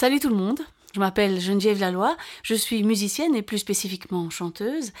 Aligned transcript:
Salut 0.00 0.18
tout 0.18 0.30
le 0.30 0.34
monde, 0.34 0.60
je 0.94 0.98
m'appelle 0.98 1.38
Geneviève 1.38 1.78
Laloy, 1.78 2.16
je 2.42 2.54
suis 2.54 2.82
musicienne 2.84 3.34
et 3.34 3.42
plus 3.42 3.58
spécifiquement 3.58 4.30
chanteuse, 4.30 4.92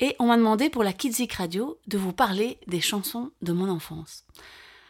et 0.00 0.16
on 0.18 0.28
m'a 0.28 0.38
demandé 0.38 0.70
pour 0.70 0.82
la 0.82 0.94
Kidzik 0.94 1.34
Radio 1.34 1.78
de 1.88 1.98
vous 1.98 2.14
parler 2.14 2.56
des 2.66 2.80
chansons 2.80 3.32
de 3.42 3.52
mon 3.52 3.68
enfance. 3.68 4.24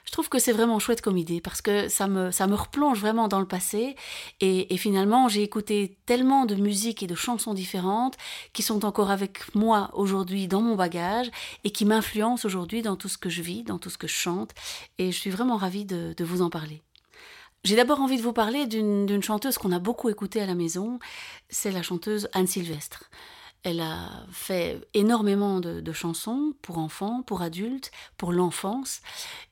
Je 0.04 0.12
trouve 0.12 0.29
que 0.29 0.38
c'est 0.38 0.52
vraiment 0.52 0.79
chouette 0.79 1.02
comme 1.02 1.16
idée 1.16 1.40
parce 1.40 1.62
que 1.62 1.88
ça 1.88 2.06
me, 2.06 2.30
ça 2.30 2.46
me 2.46 2.54
replonge 2.54 3.00
vraiment 3.00 3.26
dans 3.26 3.40
le 3.40 3.48
passé 3.48 3.96
et, 4.40 4.76
finalement 4.76 5.29
j'ai 5.29 5.42
écouté 5.42 5.98
tellement 6.07 6.46
de 6.46 6.55
musique 6.55 7.03
et 7.03 7.09
de 7.09 7.17
chansons 7.17 7.53
différentes 7.53 8.17
qui 8.53 8.62
sont 8.62 8.85
encore 8.85 9.11
avec 9.11 9.53
moi 9.57 9.91
aujourd'hui 9.95 10.46
dans 10.46 10.62
mon 10.62 10.77
bagage 10.77 11.29
et 11.64 11.71
qui 11.71 11.87
m'influencent 11.87 12.46
aujourd'hui 12.46 12.83
dans 12.83 12.95
tout 12.95 13.09
ce 13.09 13.19
que 13.19 13.30
je 13.30 13.43
vis, 13.43 13.64
dans 13.64 13.79
tout 13.79 13.91
ce 13.91 13.98
que 13.98 14.07
je 14.07 14.14
chante 14.14 14.53
et 14.98 15.11
je 15.11 15.19
suis 15.19 15.30
vraiment 15.30 15.57
ravie 15.57 15.85
de 15.85 16.14
vous 16.21 16.41
en 16.41 16.51
parler. 16.51 16.85
J'ai 17.67 17.75
d'abord 17.75 18.01
envie 18.01 18.17
de 18.17 18.23
vous 18.23 18.33
parler 18.33 18.69
d'une 18.69 19.23
chanteuse 19.25 19.59
qu'on 19.59 19.73
a 19.73 19.80
beaucoup 19.80 20.09
écoutée 20.09 20.41
à 20.41 20.46
la 20.46 20.55
maison, 20.55 21.01
c'est 21.48 21.73
la 21.73 21.83
chanteuse 21.83 22.29
Anne 22.33 22.47
Sylvestre. 22.47 23.11
Elle 23.65 23.80
a 23.80 24.24
fait 24.30 24.80
énormément 24.95 25.59
de, 25.59 25.93
chansons 25.93 26.55
pour 26.62 26.79
enfants, 26.79 27.23
pour 27.23 27.43
adultes, 27.43 27.91
pour 28.19 28.33
l'enfance. 28.33 29.01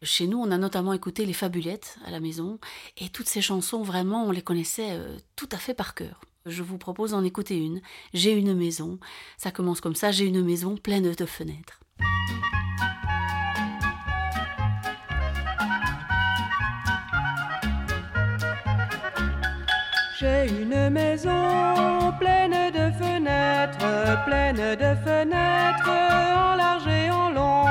Chez 0.05 0.29
nous, 0.29 0.39
on 0.39 0.53
a 0.53 0.59
notamment 0.59 0.93
écouté 0.93 1.27
les 1.27 1.33
Fabulettes 1.33 1.99
à 2.07 2.13
la 2.13 2.21
maison, 2.21 2.61
et 2.99 3.09
toutes 3.09 3.29
ces 3.29 3.43
chansons, 3.43 3.83
vraiment, 3.83 4.25
on 4.27 4.31
les 4.31 4.43
connaissait 4.43 4.93
euh, 4.93 5.17
tout 5.35 5.49
à 5.51 5.57
fait 5.57 5.75
par 5.75 5.97
cœur. 5.97 6.21
Je 6.47 6.63
vous 6.63 6.79
propose 6.79 7.11
d'en 7.11 7.25
écouter 7.25 7.57
une. 7.57 7.81
J'ai 8.13 8.31
une 8.31 8.55
maison. 8.55 9.01
Ça 9.39 9.51
commence 9.51 9.81
comme 9.81 9.97
ça, 9.97 10.13
j'ai 10.13 10.27
une 10.27 10.45
maison 10.45 10.77
pleine 10.77 11.11
de 11.11 11.27
fenêtres. 11.27 11.81
J'ai 20.25 20.49
une 20.49 20.89
maison 20.89 22.11
pleine 22.19 22.73
de 22.73 22.91
fenêtres, 22.99 24.25
pleine 24.25 24.57
de 24.57 24.95
fenêtres 25.05 25.91
en 25.91 26.57
large 26.57 26.89
et 26.89 27.11
en 27.11 27.29
long, 27.29 27.67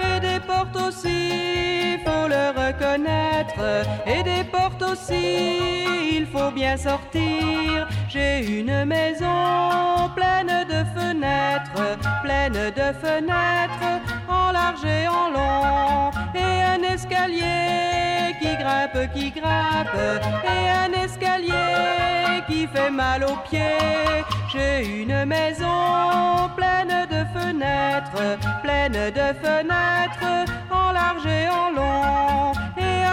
et 0.00 0.18
des 0.18 0.40
portes 0.40 0.74
aussi, 0.74 1.96
faut 2.04 2.26
le 2.26 2.50
reconnaître, 2.60 3.86
et 4.04 4.20
des 4.24 4.42
portes 4.50 4.82
aussi, 4.82 6.16
il 6.16 6.26
faut 6.26 6.50
bien 6.50 6.76
sortir. 6.76 7.86
J'ai 8.08 8.58
une 8.58 8.84
maison 8.84 10.10
pleine 10.16 10.66
de 10.68 10.82
fenêtres, 10.98 11.98
pleine 12.24 12.72
de 12.80 12.88
fenêtres 13.00 14.15
en 14.28 14.52
large 14.52 14.84
et 14.84 15.08
en 15.08 15.30
long, 15.30 16.10
et 16.34 16.62
un 16.62 16.82
escalier 16.82 18.34
qui 18.40 18.56
grimpe, 18.56 19.12
qui 19.14 19.30
grimpe, 19.30 20.00
et 20.44 20.68
un 20.68 20.92
escalier 21.04 22.42
qui 22.48 22.66
fait 22.66 22.90
mal 22.90 23.24
aux 23.24 23.36
pieds. 23.48 24.24
J'ai 24.52 25.02
une 25.02 25.24
maison 25.24 26.50
pleine 26.56 27.06
de 27.10 27.38
fenêtres, 27.38 28.38
pleine 28.62 28.92
de 28.92 29.34
fenêtres 29.42 30.52
en 30.70 30.92
large 30.92 31.26
et 31.26 31.48
en 31.48 31.70
long, 31.70 32.52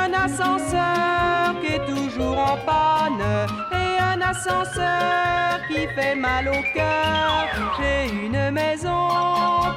un 0.04 0.14
ascenseur 0.14 1.60
qui 1.62 1.74
est 1.76 1.86
toujours 1.86 2.38
en 2.38 2.58
panne, 2.66 3.24
et 3.72 3.92
un 4.02 4.20
ascenseur 4.22 5.62
qui 5.68 5.88
fait 5.96 6.16
mal 6.16 6.48
au 6.50 6.62
cœur. 6.74 7.48
J'ai 7.78 8.10
une 8.26 8.52
maison 8.52 9.08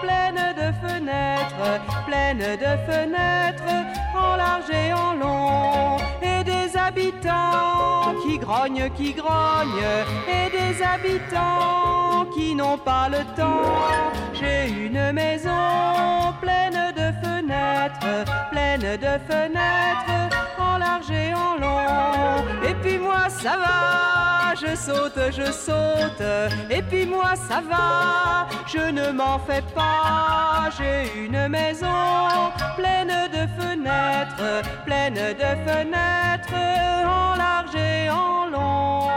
pleine 0.00 0.42
de 0.60 0.69
fenêtres, 0.82 1.69
pleine 2.06 2.38
de 2.38 2.72
fenêtres 2.88 3.74
en 4.14 4.36
large 4.36 4.70
et 4.72 4.92
en 4.92 5.14
long, 5.14 5.97
et 6.22 6.42
des 6.42 6.77
habitants 6.77 8.14
qui 8.24 8.38
grognent, 8.38 8.91
qui 8.97 9.12
grognent, 9.12 9.92
et 10.36 10.50
des 10.50 10.82
habitants 10.82 12.27
qui 12.34 12.54
n'ont 12.54 12.78
pas 12.78 13.08
le 13.08 13.22
temps. 13.36 14.10
J'ai 14.34 14.69
une 14.86 15.12
maison 15.12 16.32
pleine 16.41 16.93
de 16.95 16.95
fenêtres, 17.46 18.30
pleine 18.50 18.80
de 18.80 19.18
fenêtres 19.28 20.36
en 20.58 20.78
large 20.78 21.10
et 21.10 21.32
en 21.34 21.56
long. 21.56 22.44
Et 22.68 22.74
puis 22.74 22.98
moi 22.98 23.28
ça 23.28 23.56
va, 23.56 24.54
je 24.54 24.74
saute, 24.74 25.18
je 25.30 25.52
saute. 25.52 26.22
Et 26.70 26.82
puis 26.82 27.06
moi 27.06 27.34
ça 27.36 27.60
va, 27.68 28.46
je 28.66 28.90
ne 28.90 29.12
m'en 29.12 29.38
fais 29.38 29.62
pas. 29.74 30.68
J'ai 30.76 31.24
une 31.24 31.48
maison 31.48 32.52
pleine 32.76 33.12
de 33.32 33.46
fenêtres, 33.60 34.68
pleine 34.84 35.14
de 35.14 35.70
fenêtres 35.70 36.54
en 37.04 37.36
large 37.36 37.74
et 37.76 38.10
en 38.10 38.46
long. 38.46 39.08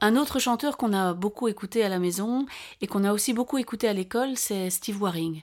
Un 0.00 0.16
autre 0.16 0.38
chanteur 0.38 0.76
qu'on 0.76 0.92
a 0.92 1.14
beaucoup 1.14 1.48
écouté 1.48 1.82
à 1.82 1.88
la 1.88 1.98
maison 1.98 2.46
et 2.80 2.86
qu'on 2.86 3.04
a 3.04 3.12
aussi 3.12 3.32
beaucoup 3.32 3.56
écouté 3.56 3.88
à 3.88 3.94
l'école, 3.94 4.36
c'est 4.36 4.68
Steve 4.68 5.00
Waring. 5.00 5.42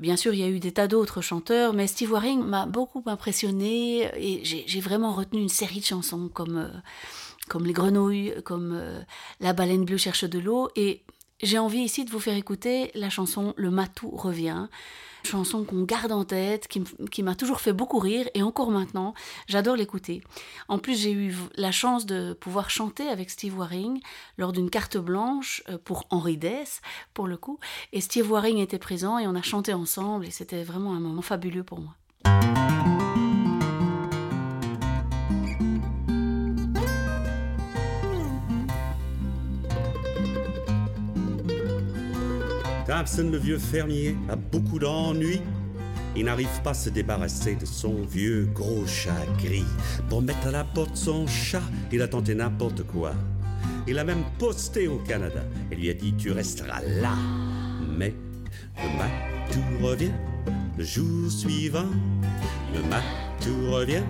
Bien 0.00 0.16
sûr, 0.16 0.34
il 0.34 0.40
y 0.40 0.44
a 0.44 0.48
eu 0.48 0.60
des 0.60 0.72
tas 0.72 0.88
d'autres 0.88 1.20
chanteurs, 1.20 1.72
mais 1.72 1.86
Steve 1.86 2.12
Waring 2.12 2.42
m'a 2.42 2.66
beaucoup 2.66 3.02
impressionné 3.06 4.10
et 4.16 4.44
j'ai 4.44 4.80
vraiment 4.80 5.12
retenu 5.12 5.40
une 5.40 5.48
série 5.48 5.80
de 5.80 5.84
chansons 5.84 6.28
comme, 6.32 6.58
euh, 6.58 6.68
comme 7.48 7.64
Les 7.66 7.72
Grenouilles, 7.72 8.34
comme 8.44 8.72
euh, 8.74 9.00
La 9.40 9.52
baleine 9.52 9.84
bleue 9.84 9.96
cherche 9.96 10.24
de 10.24 10.38
l'eau. 10.38 10.68
Et 10.76 11.02
j'ai 11.42 11.58
envie 11.58 11.80
ici 11.80 12.04
de 12.04 12.10
vous 12.10 12.20
faire 12.20 12.36
écouter 12.36 12.90
la 12.94 13.10
chanson 13.10 13.54
Le 13.56 13.70
Matou 13.70 14.10
revient, 14.10 14.68
chanson 15.26 15.64
qu'on 15.64 15.82
garde 15.82 16.12
en 16.12 16.24
tête, 16.24 16.68
qui 16.68 17.22
m'a 17.22 17.34
toujours 17.34 17.60
fait 17.60 17.72
beaucoup 17.72 17.98
rire 17.98 18.28
et 18.34 18.42
encore 18.42 18.70
maintenant, 18.70 19.14
j'adore 19.46 19.76
l'écouter. 19.76 20.22
En 20.68 20.78
plus, 20.78 20.98
j'ai 20.98 21.12
eu 21.12 21.34
la 21.56 21.72
chance 21.72 22.06
de 22.06 22.32
pouvoir 22.32 22.70
chanter 22.70 23.08
avec 23.08 23.30
Steve 23.30 23.58
Waring 23.58 24.00
lors 24.38 24.52
d'une 24.52 24.70
carte 24.70 24.96
blanche 24.96 25.62
euh, 25.68 25.78
pour 25.78 26.04
Henri 26.10 26.36
Dess, 26.36 26.80
pour 27.12 27.26
le 27.26 27.36
coup, 27.36 27.58
et 27.92 28.00
Steve 28.00 28.30
Waring 28.30 28.58
était 28.58 28.78
présent 28.78 29.18
et 29.18 29.26
on 29.26 29.34
a 29.34 29.42
chanté 29.42 29.74
ensemble 29.74 30.26
et 30.26 30.30
c'était 30.30 30.62
vraiment 30.62 30.94
un 30.94 31.00
moment 31.00 31.22
fabuleux 31.22 31.64
pour 31.64 31.80
moi. 31.80 31.94
Thompson, 42.86 43.28
le 43.32 43.38
vieux 43.38 43.58
fermier, 43.58 44.16
a 44.28 44.36
beaucoup 44.36 44.78
d'ennuis. 44.78 45.40
Il 46.14 46.26
n'arrive 46.26 46.62
pas 46.62 46.70
à 46.70 46.74
se 46.74 46.88
débarrasser 46.88 47.56
de 47.56 47.66
son 47.66 48.02
vieux 48.02 48.48
gros 48.54 48.86
chat 48.86 49.26
gris. 49.38 49.64
Pour 50.08 50.22
mettre 50.22 50.46
à 50.46 50.50
la 50.52 50.64
porte 50.64 50.96
son 50.96 51.26
chat, 51.26 51.62
il 51.90 52.00
a 52.00 52.08
tenté 52.08 52.34
n'importe 52.34 52.84
quoi. 52.84 53.12
Il 53.88 53.98
a 53.98 54.04
même 54.04 54.24
posté 54.38 54.86
au 54.86 54.98
Canada 54.98 55.42
et 55.70 55.74
lui 55.74 55.90
a 55.90 55.94
dit 55.94 56.14
Tu 56.16 56.30
resteras 56.30 56.80
là. 56.82 57.14
Mais 57.98 58.14
le 58.76 58.98
matou 58.98 59.84
revient 59.84 60.12
le 60.78 60.84
jour 60.84 61.30
suivant. 61.30 61.90
Le 62.72 62.82
matou 62.82 63.72
revient, 63.72 64.04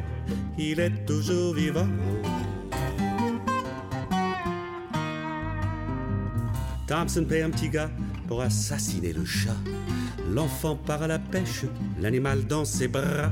il 0.58 0.80
est 0.80 1.06
toujours 1.06 1.54
vivant. 1.54 1.88
Thompson 6.86 7.24
paie 7.24 7.42
un 7.42 7.50
petit 7.50 7.68
gars 7.68 7.90
pour 8.26 8.40
assassiner 8.42 9.12
le 9.12 9.24
chat. 9.24 9.56
L'enfant 10.30 10.76
part 10.76 11.02
à 11.02 11.06
la 11.06 11.18
pêche, 11.18 11.64
l'animal 12.00 12.46
dans 12.46 12.64
ses 12.64 12.88
bras. 12.88 13.30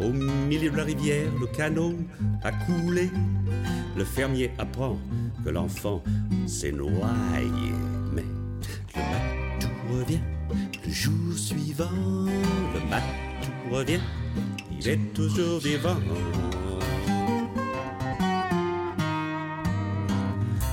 Au 0.00 0.10
milieu 0.12 0.70
de 0.70 0.76
la 0.76 0.84
rivière, 0.84 1.28
le 1.40 1.46
canot 1.46 1.94
a 2.42 2.52
coulé. 2.52 3.10
Le 3.96 4.04
fermier 4.04 4.50
apprend 4.58 4.98
que 5.44 5.50
l'enfant 5.50 6.02
s'est 6.46 6.72
noyé. 6.72 7.72
Mais 8.12 8.24
le 8.94 9.00
matou 9.00 9.68
revient 9.98 10.20
le 10.86 10.92
jour 10.92 11.36
suivant. 11.36 11.90
Le 12.74 12.80
matou 12.88 13.74
revient, 13.74 14.00
il 14.70 14.88
est 14.88 15.14
toujours 15.14 15.60
vivant. 15.60 15.96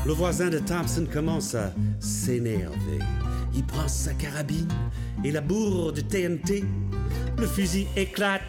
Le 0.06 0.14
voisin 0.14 0.50
de 0.50 0.60
Thompson 0.60 1.08
commence 1.12 1.56
à 1.56 1.74
s'énerver. 2.00 3.00
Il 3.56 3.64
prend 3.64 3.88
sa 3.88 4.14
carabine 4.14 4.68
et 5.24 5.32
la 5.32 5.40
bourre 5.40 5.94
de 5.94 6.02
TNT. 6.02 6.66
Le 7.38 7.48
fusil 7.48 7.88
éclate. 7.96 8.42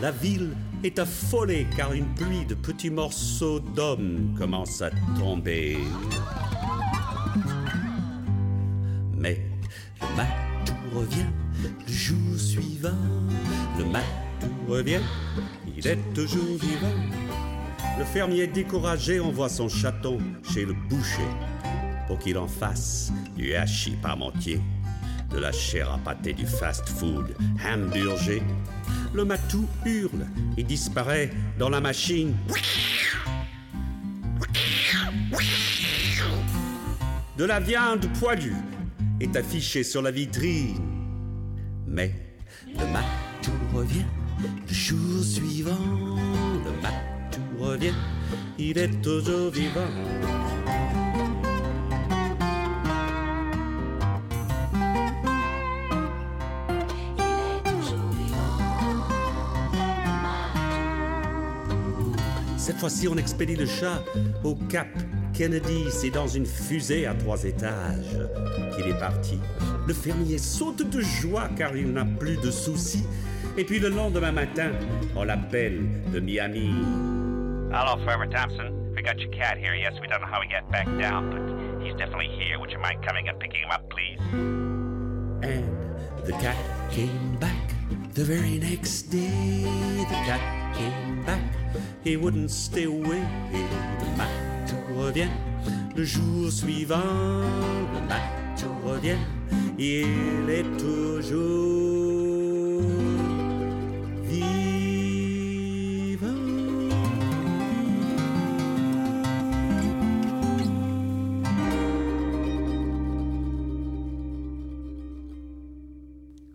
La 0.00 0.10
ville 0.10 0.56
est 0.82 0.98
affolée 0.98 1.68
car 1.76 1.92
une 1.92 2.12
pluie 2.14 2.44
de 2.44 2.54
petits 2.54 2.90
morceaux 2.90 3.60
d'hommes 3.60 4.34
commence 4.36 4.82
à 4.82 4.90
tomber. 5.16 5.78
Mais 9.16 9.40
le 10.00 10.16
matou 10.16 10.98
revient 10.98 11.30
le 11.62 11.92
jour 11.92 12.36
suivant. 12.36 12.90
Le 13.78 13.84
matou 13.84 14.52
revient, 14.68 15.00
il 15.76 15.86
est 15.86 16.12
toujours 16.12 16.58
vivant. 16.58 16.94
Le 17.98 18.04
fermier 18.04 18.48
découragé 18.48 19.20
envoie 19.20 19.48
son 19.48 19.68
chaton 19.68 20.18
chez 20.52 20.64
le 20.64 20.74
boucher 20.88 21.28
pour 22.06 22.18
qu'il 22.18 22.38
en 22.38 22.46
fasse 22.46 23.12
du 23.36 23.54
hachis 23.54 23.96
parmentier, 24.02 24.60
de 25.30 25.38
la 25.38 25.52
chair 25.52 25.90
à 25.92 25.98
pâté 25.98 26.32
du 26.32 26.46
fast-food 26.46 27.34
hamburger. 27.64 28.42
le 29.12 29.24
matou 29.24 29.66
hurle 29.84 30.26
et 30.56 30.62
disparaît 30.62 31.30
dans 31.58 31.68
la 31.68 31.80
machine. 31.80 32.34
De 37.36 37.44
la 37.44 37.58
viande 37.58 38.06
poilue 38.20 38.54
est 39.20 39.34
affichée 39.36 39.82
sur 39.82 40.02
la 40.02 40.10
vitrine. 40.10 40.78
Mais 41.86 42.12
le 42.68 42.86
matou 42.86 43.52
revient 43.74 44.04
le 44.68 44.74
jour 44.74 45.22
suivant. 45.22 45.78
Le 46.64 46.70
matou 46.82 47.40
revient, 47.58 47.94
il 48.58 48.78
est 48.78 49.00
toujours 49.02 49.50
vivant. 49.50 50.53
Cette 62.64 62.78
fois-ci, 62.78 63.08
on 63.08 63.16
expédie 63.18 63.56
le 63.56 63.66
chat 63.66 64.02
au 64.42 64.54
Cap 64.54 64.88
Kennedy. 65.34 65.84
C'est 65.90 66.08
dans 66.08 66.26
une 66.26 66.46
fusée 66.46 67.04
à 67.04 67.12
trois 67.12 67.44
étages 67.44 68.16
qu'il 68.74 68.88
est 68.88 68.98
parti. 68.98 69.38
Le 69.86 69.92
fermier 69.92 70.38
saute 70.38 70.82
de 70.88 71.02
joie 71.02 71.50
car 71.58 71.76
il 71.76 71.92
n'a 71.92 72.06
plus 72.06 72.38
de 72.38 72.50
soucis. 72.50 73.04
Et 73.58 73.64
puis 73.64 73.80
le 73.80 73.90
lendemain 73.90 74.32
matin, 74.32 74.70
on 75.14 75.24
l'appelle 75.24 75.82
de 76.10 76.20
Miami. 76.20 76.70
Hello, 77.70 78.02
Farmer 78.06 78.30
Thompson. 78.34 78.72
We 78.96 79.02
got 79.02 79.18
your 79.18 79.30
cat 79.30 79.58
here. 79.58 79.74
Yes, 79.74 79.92
we 80.00 80.08
don't 80.08 80.22
know 80.22 80.26
how 80.26 80.40
he 80.40 80.48
got 80.48 80.66
back 80.72 80.86
down, 80.98 81.28
but 81.28 81.84
he's 81.84 81.94
definitely 81.96 82.30
here. 82.38 82.58
Would 82.58 82.72
you 82.72 82.78
mind 82.78 83.04
coming 83.04 83.28
and 83.28 83.38
picking 83.38 83.60
him 83.60 83.70
up, 83.70 83.82
please? 83.90 84.18
And 85.42 85.68
the 86.24 86.32
cat 86.40 86.56
came 86.90 87.36
back 87.38 87.74
the 88.14 88.24
very 88.24 88.56
next 88.56 89.10
day. 89.10 89.66
The 90.08 90.14
cat 90.24 90.63
came 90.76 91.22
back. 91.24 91.42
He 92.04 92.16
wouldn't 92.16 92.50
stay 92.50 92.84
away. 92.84 93.22
Le 93.52 94.06
matou 94.16 94.76
revient 94.96 95.30
le 95.96 96.04
jour 96.04 96.50
suivant. 96.50 97.42
Le 97.94 98.00
matou 98.08 98.68
revient. 98.84 99.18
Il 99.78 100.48
est 100.50 100.66
toujours 100.78 101.34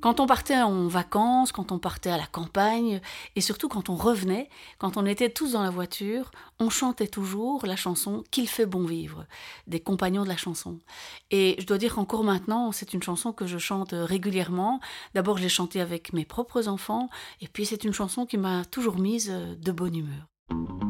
Quand 0.02 0.22
on 0.22 0.28
partait 0.28 0.62
en 0.62 0.88
vacances, 0.88 1.52
quand 1.52 1.74
on 1.74 1.80
partait 1.80 2.10
à 2.10 2.18
la 2.18 2.26
campagne, 2.26 3.02
et 3.36 3.42
surtout 3.42 3.68
quand 3.68 3.90
on 3.90 3.96
revenait, 3.96 4.50
quand 4.78 4.96
on 4.96 5.06
était 5.06 5.30
tous 5.30 5.54
dans 5.54 5.64
la 5.64 5.70
voiture, 5.70 6.32
on 6.60 6.70
chantait 6.70 7.08
toujours 7.08 7.66
la 7.66 7.76
chanson 7.76 8.24
Qu'il 8.32 8.48
fait 8.48 8.66
bon 8.66 8.86
vivre, 8.86 9.26
des 9.68 9.82
compagnons 9.82 10.24
de 10.24 10.30
la 10.30 10.38
chanson. 10.38 10.80
Et 11.32 11.58
je 11.60 11.66
dois 11.66 11.78
dire 11.78 11.96
qu'encore 11.96 12.24
maintenant, 12.24 12.72
c'est 12.72 12.94
une 12.94 13.04
chanson 13.04 13.34
que 13.34 13.46
je 13.46 13.58
chante 13.58 13.94
régulièrement. 13.94 14.80
D'abord, 15.16 15.38
je 15.38 15.44
l'ai 15.44 15.50
chantée 15.50 15.82
avec 15.82 16.14
mes 16.14 16.26
propres 16.26 16.70
enfants, 16.70 17.10
et 17.42 17.48
puis 17.50 17.66
c'est 17.66 17.84
une 17.84 17.94
chanson 17.94 18.26
qui 18.26 18.38
m'a 18.38 18.64
toujours 18.66 18.98
mise 18.98 19.30
de 19.30 19.72
bonne 19.72 19.96
humeur. 19.96 20.89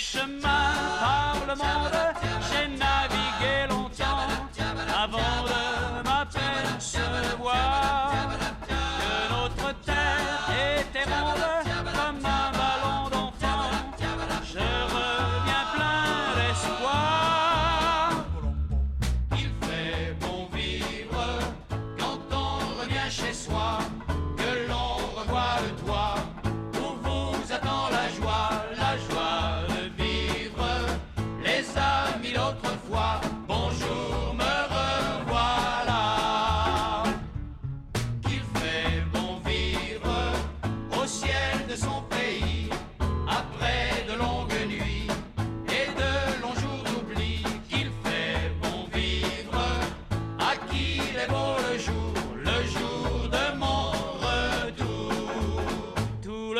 Chemins 0.00 0.40
par 0.98 1.36
le 1.46 1.54
monde, 1.54 1.99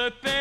tout 0.08 0.39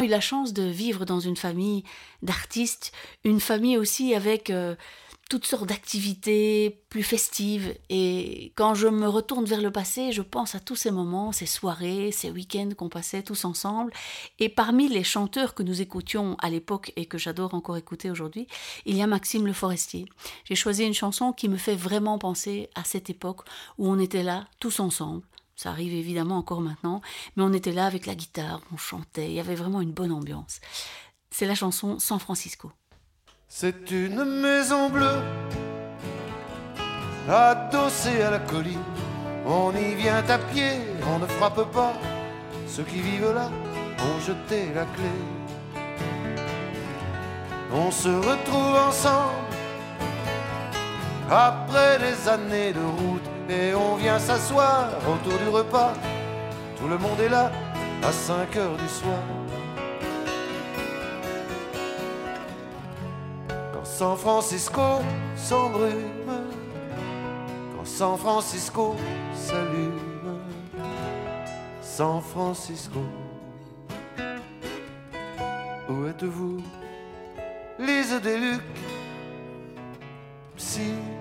J'ai 0.00 0.06
eu 0.06 0.08
la 0.08 0.20
chance 0.20 0.54
de 0.54 0.62
vivre 0.62 1.04
dans 1.04 1.20
une 1.20 1.36
famille 1.36 1.84
d'artistes, 2.22 2.90
une 3.22 3.38
famille 3.38 3.76
aussi 3.76 4.14
avec 4.14 4.48
euh, 4.48 4.74
toutes 5.28 5.44
sortes 5.44 5.66
d'activités 5.66 6.82
plus 6.88 7.02
festives. 7.02 7.74
Et 7.90 8.54
quand 8.56 8.74
je 8.74 8.88
me 8.88 9.06
retourne 9.06 9.44
vers 9.44 9.60
le 9.60 9.70
passé, 9.70 10.10
je 10.10 10.22
pense 10.22 10.54
à 10.54 10.60
tous 10.60 10.74
ces 10.74 10.90
moments, 10.90 11.32
ces 11.32 11.44
soirées, 11.44 12.12
ces 12.12 12.30
week-ends 12.30 12.70
qu'on 12.74 12.88
passait 12.88 13.22
tous 13.22 13.44
ensemble. 13.44 13.92
Et 14.38 14.48
parmi 14.48 14.88
les 14.88 15.04
chanteurs 15.04 15.54
que 15.54 15.62
nous 15.62 15.82
écoutions 15.82 16.34
à 16.40 16.48
l'époque 16.48 16.94
et 16.96 17.04
que 17.04 17.18
j'adore 17.18 17.52
encore 17.52 17.76
écouter 17.76 18.10
aujourd'hui, 18.10 18.48
il 18.86 18.96
y 18.96 19.02
a 19.02 19.06
Maxime 19.06 19.46
Le 19.46 19.52
Forestier. 19.52 20.06
J'ai 20.44 20.54
choisi 20.54 20.82
une 20.82 20.94
chanson 20.94 21.34
qui 21.34 21.50
me 21.50 21.58
fait 21.58 21.76
vraiment 21.76 22.16
penser 22.16 22.70
à 22.74 22.84
cette 22.84 23.10
époque 23.10 23.42
où 23.76 23.86
on 23.86 23.98
était 23.98 24.22
là 24.22 24.46
tous 24.60 24.80
ensemble. 24.80 25.24
Ça 25.62 25.68
arrive 25.68 25.92
évidemment 25.92 26.38
encore 26.38 26.62
maintenant, 26.62 27.02
mais 27.36 27.42
on 27.42 27.52
était 27.52 27.72
là 27.72 27.84
avec 27.84 28.06
la 28.06 28.14
guitare, 28.14 28.62
on 28.72 28.78
chantait, 28.78 29.26
il 29.26 29.34
y 29.34 29.40
avait 29.40 29.54
vraiment 29.54 29.82
une 29.82 29.92
bonne 29.92 30.10
ambiance. 30.10 30.58
C'est 31.30 31.44
la 31.44 31.54
chanson 31.54 31.98
San 31.98 32.18
Francisco. 32.18 32.72
C'est 33.46 33.90
une 33.90 34.24
maison 34.24 34.88
bleue, 34.88 35.20
adossée 37.28 38.22
à 38.22 38.30
la 38.30 38.38
colline. 38.38 38.80
On 39.44 39.74
y 39.76 39.94
vient 39.96 40.24
à 40.26 40.38
pied, 40.38 40.78
on 41.06 41.18
ne 41.18 41.26
frappe 41.26 41.70
pas. 41.70 41.92
Ceux 42.66 42.84
qui 42.84 43.02
vivent 43.02 43.34
là 43.34 43.50
ont 43.98 44.20
jeté 44.20 44.72
la 44.72 44.86
clé. 44.86 45.12
On 47.70 47.90
se 47.90 48.08
retrouve 48.08 48.76
ensemble 48.88 49.49
après 51.30 51.98
des 51.98 52.28
années 52.28 52.72
de 52.72 52.80
route 52.80 53.22
et 53.48 53.74
on 53.74 53.94
vient 53.96 54.18
s'asseoir 54.18 54.88
autour 55.08 55.38
du 55.38 55.48
repas. 55.48 55.92
Tout 56.76 56.88
le 56.88 56.98
monde 56.98 57.20
est 57.20 57.28
là 57.28 57.50
à 58.02 58.10
5 58.10 58.56
heures 58.56 58.76
du 58.76 58.88
soir. 58.88 59.18
San 63.84 64.16
Francisco 64.16 65.02
s'embrume, 65.36 66.46
quand 67.76 67.84
San 67.84 68.16
Francisco 68.16 68.96
s'allume, 69.34 70.40
San 71.82 72.22
Francisco, 72.22 73.00
où 75.90 76.06
êtes-vous, 76.06 76.62
Lise 77.78 78.18
Deluc, 78.22 78.62
Sylvia, 80.56 81.19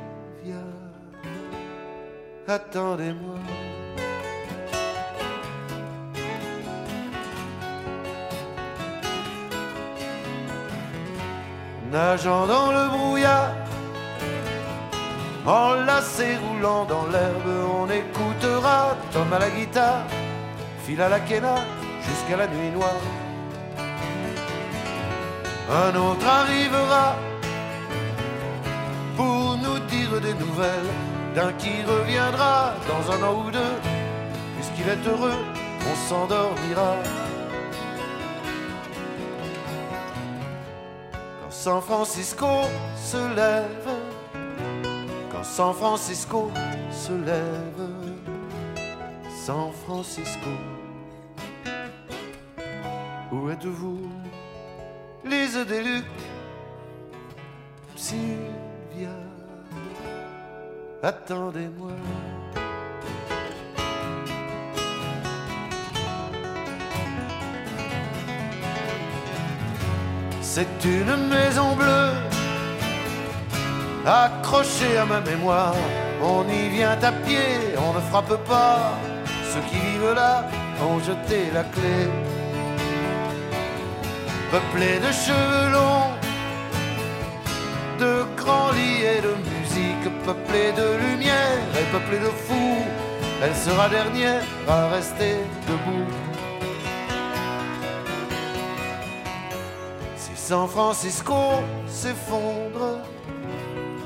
attendez-moi. 2.49 3.35
nageant 11.91 12.45
dans 12.45 12.71
le 12.71 12.87
brouillard, 12.89 13.51
enlacé 15.45 16.37
roulant 16.37 16.85
dans 16.85 17.07
l'herbe, 17.07 17.49
on 17.81 17.89
écoutera 17.89 18.95
Tom 19.11 19.33
à 19.33 19.39
la 19.39 19.49
guitare, 19.49 20.03
Phil 20.85 21.01
à 21.01 21.09
la 21.09 21.19
quena, 21.19 21.55
jusqu'à 22.07 22.37
la 22.37 22.47
nuit 22.47 22.69
noire. 22.75 23.03
Un 25.71 25.95
autre 25.95 26.27
arrivera 26.27 27.15
pour 29.17 29.57
nous 29.57 29.79
dire 29.87 30.21
des 30.21 30.35
nouvelles 30.35 31.08
d'un 31.35 31.53
qui 31.53 31.83
reviendra 31.83 32.73
dans 32.87 33.11
un 33.11 33.23
an 33.23 33.45
ou 33.45 33.51
deux, 33.51 33.75
puisqu'il 34.55 34.87
est 34.89 35.07
heureux, 35.07 35.39
on 35.89 35.95
s'endormira. 36.07 36.95
San 41.49 41.81
Francisco 41.81 42.47
se 42.95 43.35
lève, 43.35 43.89
quand 45.31 45.43
San 45.43 45.73
Francisco 45.73 46.49
se 46.89 47.11
lève, 47.11 47.89
San 49.45 49.71
Francisco, 49.85 50.49
où 53.31 53.49
êtes-vous, 53.49 54.09
Lise 55.25 55.65
Deluc, 55.67 56.05
Sylvia, 57.95 59.09
attendez-moi. 61.03 61.91
C'est 70.41 70.83
une 70.83 71.27
maison 71.27 71.75
bleue 71.75 72.11
accrochée 74.05 74.97
à 74.97 75.05
ma 75.05 75.21
mémoire. 75.21 75.75
On 76.21 76.43
y 76.49 76.69
vient 76.69 76.97
à 77.01 77.11
pied, 77.11 77.77
on 77.77 77.93
ne 77.93 78.01
frappe 78.09 78.35
pas. 78.45 78.93
Ceux 79.51 79.61
qui 79.69 79.75
vivent 79.75 80.13
là 80.13 80.45
ont 80.81 80.99
jeté 80.99 81.49
la 81.53 81.63
clé. 81.63 81.97
Peuplée 84.51 84.99
de 84.99 85.11
cheveux 85.11 85.71
longs, 85.71 86.11
de 87.99 88.25
grands 88.35 88.71
lits 88.71 89.03
et 89.03 89.21
de 89.21 89.33
musique, 89.51 90.05
peuplée 90.49 90.71
de 90.71 90.97
lumière 90.97 91.59
et 91.79 91.91
peuplée 91.91 92.19
de 92.19 92.29
fous. 92.29 92.83
Elle 93.41 93.55
sera 93.55 93.89
dernière 93.89 94.43
à 94.67 94.87
rester 94.89 95.37
debout. 95.67 96.05
San 100.35 100.67
Francisco 100.67 101.35
s'effondre, 101.85 103.03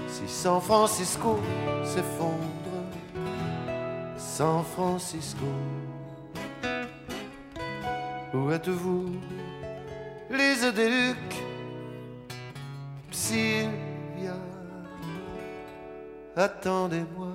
si 0.09 0.27
San 0.27 0.59
Francisco 0.59 1.39
s'effondre, 1.85 2.83
San 4.17 4.61
Francisco, 4.75 5.45
où 8.33 8.51
êtes-vous, 8.51 9.05
Lise 10.29 10.73
Deluc, 10.73 11.15
Sylvia, 13.09 14.35
attendez-moi. 16.35 17.31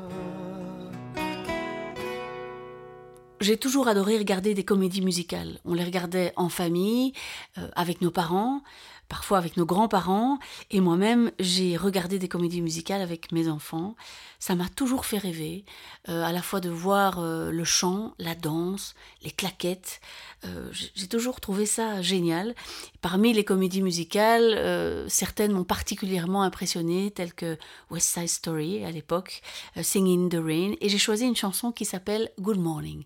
J'ai 3.41 3.57
toujours 3.57 3.87
adoré 3.87 4.19
regarder 4.19 4.53
des 4.53 4.65
comédies 4.65 5.01
musicales. 5.01 5.61
On 5.65 5.73
les 5.73 5.85
regardait 5.85 6.33
en 6.35 6.49
famille, 6.49 7.13
euh, 7.57 7.69
avec 7.77 8.03
nos 8.03 8.11
parents, 8.11 8.63
parfois 9.09 9.39
avec 9.39 9.57
nos 9.57 9.67
grands-parents, 9.67 10.39
et 10.71 10.81
moi-même 10.81 11.31
j'ai 11.39 11.77
regardé 11.77 12.19
des 12.19 12.29
comédies 12.29 12.61
musicales 12.61 13.01
avec 13.01 13.33
mes 13.33 13.49
enfants. 13.49 13.97
Ça 14.39 14.55
m'a 14.55 14.69
toujours 14.69 15.05
fait 15.05 15.19
rêver, 15.19 15.65
euh, 16.09 16.23
à 16.23 16.33
la 16.33 16.43
fois 16.43 16.61
de 16.61 16.71
voir 16.71 17.19
euh, 17.19 17.51
le 17.51 17.65
chant, 17.65 18.15
la 18.19 18.35
danse, 18.35 18.95
les 19.23 19.31
claquettes. 19.31 20.01
Euh, 20.45 20.71
j'ai 20.95 21.09
toujours 21.09 21.41
trouvé 21.41 21.67
ça 21.67 22.03
génial. 22.03 22.55
Parmi 23.01 23.33
les 23.33 23.45
comédies 23.45 23.83
musicales, 23.83 25.07
certaines 25.09 25.53
m'ont 25.53 25.65
particulièrement 25.65 26.43
impressionné, 26.43 27.11
telles 27.11 27.35
que 27.35 27.57
West 27.91 28.09
Side 28.09 28.29
Story 28.29 28.85
à 28.85 28.91
l'époque, 28.91 29.43
Singing 29.81 30.27
in 30.27 30.29
the 30.29 30.43
Rain, 30.43 30.75
et 30.81 30.89
j'ai 30.89 30.99
choisi 30.99 31.25
une 31.25 31.37
chanson 31.37 31.73
qui 31.73 31.85
s'appelle 31.85 32.31
Good 32.39 32.59
Morning 32.59 33.05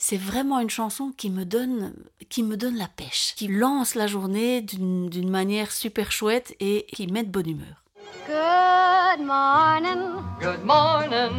c'est 0.00 0.16
vraiment 0.16 0.58
une 0.60 0.70
chanson 0.70 1.12
qui 1.16 1.30
me 1.30 1.44
donne, 1.44 1.92
qui 2.30 2.42
me 2.42 2.56
donne 2.56 2.76
la 2.76 2.88
pêche, 2.88 3.34
qui 3.36 3.46
lance 3.46 3.94
la 3.94 4.06
journée 4.06 4.62
d'une 4.62 5.30
manière 5.30 5.70
super 5.70 6.10
chouette 6.10 6.56
et 6.58 6.86
qui 6.92 7.06
met 7.06 7.22
de 7.22 7.28
bonne 7.28 7.50
humeur. 7.50 7.84
Good 8.26 9.26
morning. 9.26 10.22
Good 10.40 10.64
morning. 10.64 11.32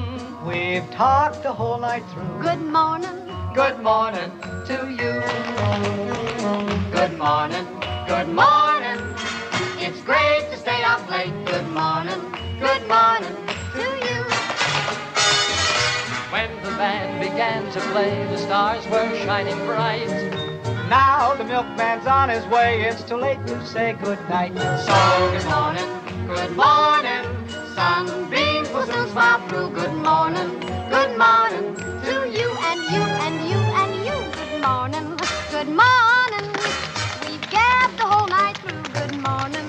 We've 0.46 0.88
talked 0.96 1.42
the 1.42 1.52
whole 1.52 1.80
night 1.80 2.04
through. 2.14 2.42
Good 2.42 2.62
morning. 2.62 3.10
Good 3.56 3.82
morning 3.82 4.32
to 4.68 4.90
you. 4.90 5.22
Good 6.92 7.18
morning. 7.18 7.66
Good 8.08 8.30
morning. 8.30 9.00
It's 9.80 10.02
great 10.04 10.52
to 10.52 10.58
stay 10.58 10.84
up 10.84 11.10
late. 11.10 11.34
Good 11.46 11.68
morning. 11.74 12.22
Good 12.60 12.88
morning 12.88 13.36
to 13.74 13.82
you. 14.06 14.24
When 16.32 16.61
band 16.82 17.22
began 17.22 17.72
to 17.72 17.80
play, 17.94 18.26
the 18.32 18.38
stars 18.38 18.84
were 18.88 19.08
shining 19.24 19.56
bright. 19.68 20.10
Now 20.90 21.36
the 21.36 21.44
milkman's 21.44 22.08
on 22.08 22.30
his 22.30 22.44
way, 22.48 22.82
it's 22.82 23.04
too 23.04 23.18
late 23.18 23.38
to 23.46 23.64
say 23.68 23.94
good 24.02 24.18
night. 24.28 24.58
So 24.90 24.98
good 25.32 25.46
morning, 25.56 25.90
good 26.26 26.54
morning, 26.58 27.24
sunbeams 27.76 28.70
will 28.74 28.88
soon 28.88 29.08
smile 29.10 29.48
through. 29.48 29.70
Good 29.82 29.94
morning, 29.94 30.50
good 30.90 31.14
morning 31.20 31.66
to 32.08 32.16
you 32.38 32.50
and 32.70 32.80
you 32.94 33.04
and 33.26 33.36
you 33.52 33.60
and 33.82 33.92
you. 34.08 34.18
Good 34.40 34.62
morning, 34.68 35.06
good 35.56 35.70
morning. 35.84 36.48
We've 37.28 37.48
gabbed 37.58 37.96
the 38.02 38.08
whole 38.12 38.28
night 38.28 38.58
through. 38.58 38.82
Good 39.00 39.14
morning, 39.28 39.68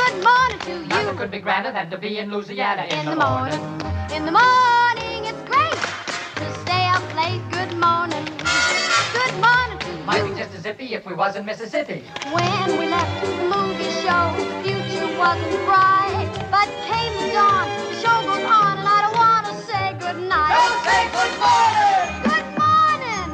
good 0.00 0.16
morning 0.28 0.60
to 0.66 0.72
you. 0.82 0.86
Nothing 0.86 1.16
could 1.16 1.30
be 1.30 1.38
grander 1.38 1.72
than 1.72 1.88
to 1.88 1.96
be 1.96 2.18
in 2.18 2.30
Louisiana 2.30 2.84
in, 2.90 2.98
in 2.98 3.04
the, 3.06 3.10
the 3.12 3.16
morning. 3.16 3.58
morning. 3.58 4.16
In 4.16 4.26
the 4.26 4.32
morning 4.32 4.89
late 6.98 7.42
good 7.50 7.72
morning. 7.78 8.24
Good 9.14 9.34
morning 9.38 9.78
to 9.78 9.90
you. 9.90 10.04
Might 10.04 10.24
be 10.24 10.34
just 10.34 10.52
as 10.54 10.62
zippy 10.62 10.94
if 10.94 11.06
we 11.06 11.14
was 11.14 11.36
in 11.36 11.44
Mississippi. 11.46 12.02
When 12.34 12.78
we 12.78 12.86
left 12.88 13.14
the 13.22 13.30
movie 13.46 13.90
show, 14.02 14.34
the 14.34 14.46
future 14.66 15.06
wasn't 15.18 15.54
bright. 15.66 16.26
But 16.50 16.66
came 16.90 17.14
the 17.22 17.32
dawn, 17.32 17.68
the 17.90 17.96
show 18.02 18.18
goes 18.26 18.42
on, 18.42 18.78
and 18.78 18.88
I 18.88 18.98
don't 19.06 19.16
want 19.22 19.46
to 19.46 19.54
say 19.70 19.84
good 20.02 20.18
night. 20.28 20.50
Don't 20.58 20.78
say 20.82 21.02
good 21.14 21.34
morning. 21.46 22.02
Good 22.26 22.48
morning. 22.58 23.26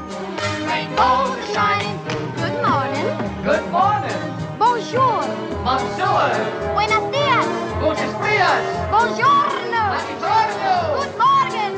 Rainbows 0.69 1.33
are 1.41 1.49
shining 1.57 1.97
through. 2.05 2.29
Good 2.37 2.57
morning. 2.61 3.09
Good 3.43 3.67
morning. 3.73 4.21
Bonjour. 4.59 5.25
Bonjour. 5.65 6.29
Buenos 6.77 7.05
dias. 7.11 7.49
Guten 7.81 8.11
dias. 8.21 8.65
Buongiorno. 8.93 9.83
Buongiorno. 10.21 10.73
Good 11.01 11.17
morning. 11.17 11.36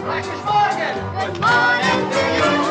Good 0.09 1.39
morning 1.39 2.11
to 2.13 2.63
you. 2.63 2.68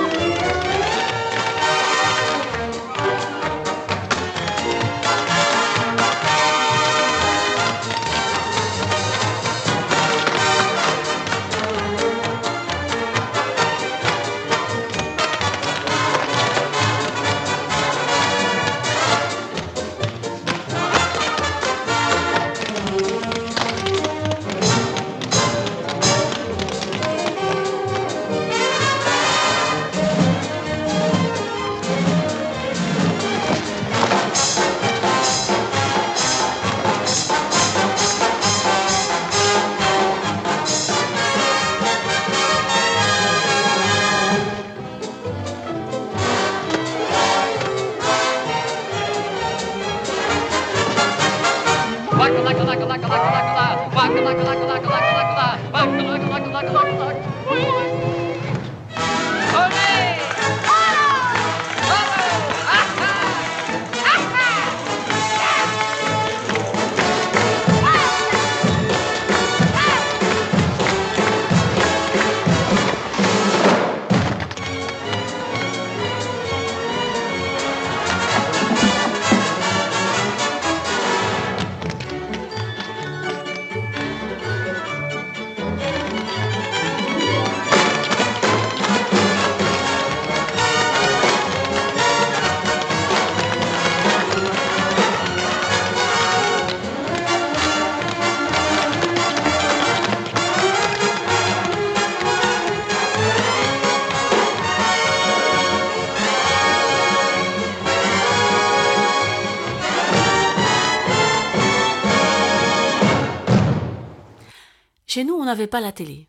Chez 115.17 115.23
nous, 115.23 115.33
on 115.33 115.45
n'avait 115.45 115.65
pas 115.65 115.81
la 115.81 115.91
télé. 115.91 116.27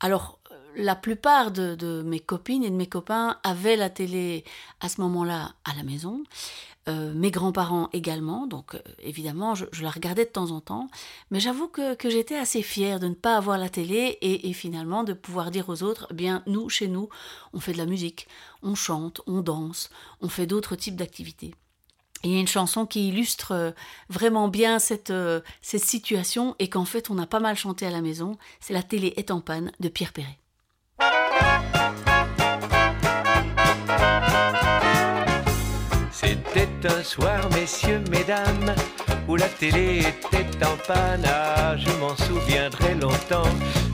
Alors, 0.00 0.38
euh, 0.52 0.54
la 0.76 0.94
plupart 0.94 1.50
de, 1.50 2.02
mes 2.04 2.20
copines 2.20 2.62
et 2.62 2.68
de 2.68 2.76
mes 2.76 2.86
copains 2.86 3.38
avaient 3.42 3.74
la 3.74 3.88
télé 3.88 4.44
à 4.82 4.90
ce 4.90 5.00
moment-là 5.00 5.54
à 5.64 5.74
la 5.74 5.82
maison. 5.82 6.22
Euh, 6.90 7.14
mes 7.14 7.30
grands-parents 7.30 7.88
également, 7.94 8.46
donc 8.46 8.74
euh, 8.74 8.80
évidemment, 8.98 9.54
je, 9.54 9.64
la 9.80 9.88
regardais 9.88 10.26
de 10.26 10.30
temps 10.30 10.50
en 10.50 10.60
temps. 10.60 10.88
Mais 11.30 11.40
j'avoue 11.40 11.68
que, 11.68 11.94
que 11.94 12.10
j'étais 12.10 12.36
assez 12.36 12.60
fière 12.60 13.00
de 13.00 13.08
ne 13.08 13.14
pas 13.14 13.34
avoir 13.34 13.56
la 13.56 13.70
télé 13.70 14.18
et, 14.20 14.50
et 14.50 14.52
finalement 14.52 15.04
de 15.04 15.14
pouvoir 15.14 15.50
dire 15.50 15.70
aux 15.70 15.82
autres, 15.82 16.06
eh 16.10 16.14
bien, 16.14 16.42
nous, 16.46 16.68
chez 16.68 16.88
nous, 16.88 17.08
on 17.54 17.60
fait 17.60 17.72
de 17.72 17.78
la 17.78 17.86
musique, 17.86 18.28
on 18.62 18.74
chante, 18.74 19.22
on 19.26 19.40
danse, 19.40 19.88
on 20.20 20.28
fait 20.28 20.46
d'autres 20.46 20.76
types 20.76 20.96
d'activités. 20.96 21.54
Il 22.24 22.32
y 22.32 22.36
a 22.36 22.40
une 22.40 22.48
chanson 22.48 22.84
qui 22.84 23.08
illustre 23.08 23.52
euh, 23.52 23.70
vraiment 24.08 24.48
bien 24.48 24.78
cette, 24.78 25.10
euh, 25.10 25.40
cette 25.62 25.84
situation 25.84 26.56
et 26.58 26.68
qu'en 26.68 26.84
fait 26.84 27.10
on 27.10 27.18
a 27.18 27.26
pas 27.26 27.40
mal 27.40 27.56
chanté 27.56 27.86
à 27.86 27.90
la 27.90 28.00
maison. 28.00 28.36
C'est 28.60 28.74
La 28.74 28.82
télé 28.82 29.14
est 29.16 29.30
en 29.30 29.40
panne 29.40 29.70
de 29.78 29.88
Pierre 29.88 30.12
Perret. 30.12 30.38
C'était 36.10 36.68
un 36.84 37.02
soir, 37.04 37.48
messieurs, 37.54 38.02
mesdames, 38.10 38.74
où 39.28 39.36
la 39.36 39.48
télé 39.48 40.00
était 40.00 40.64
en 40.64 40.76
panne. 40.86 41.24
Ah, 41.26 41.76
je 41.76 41.90
m'en 42.00 42.16
souviendrai 42.16 42.94
longtemps, 42.96 43.48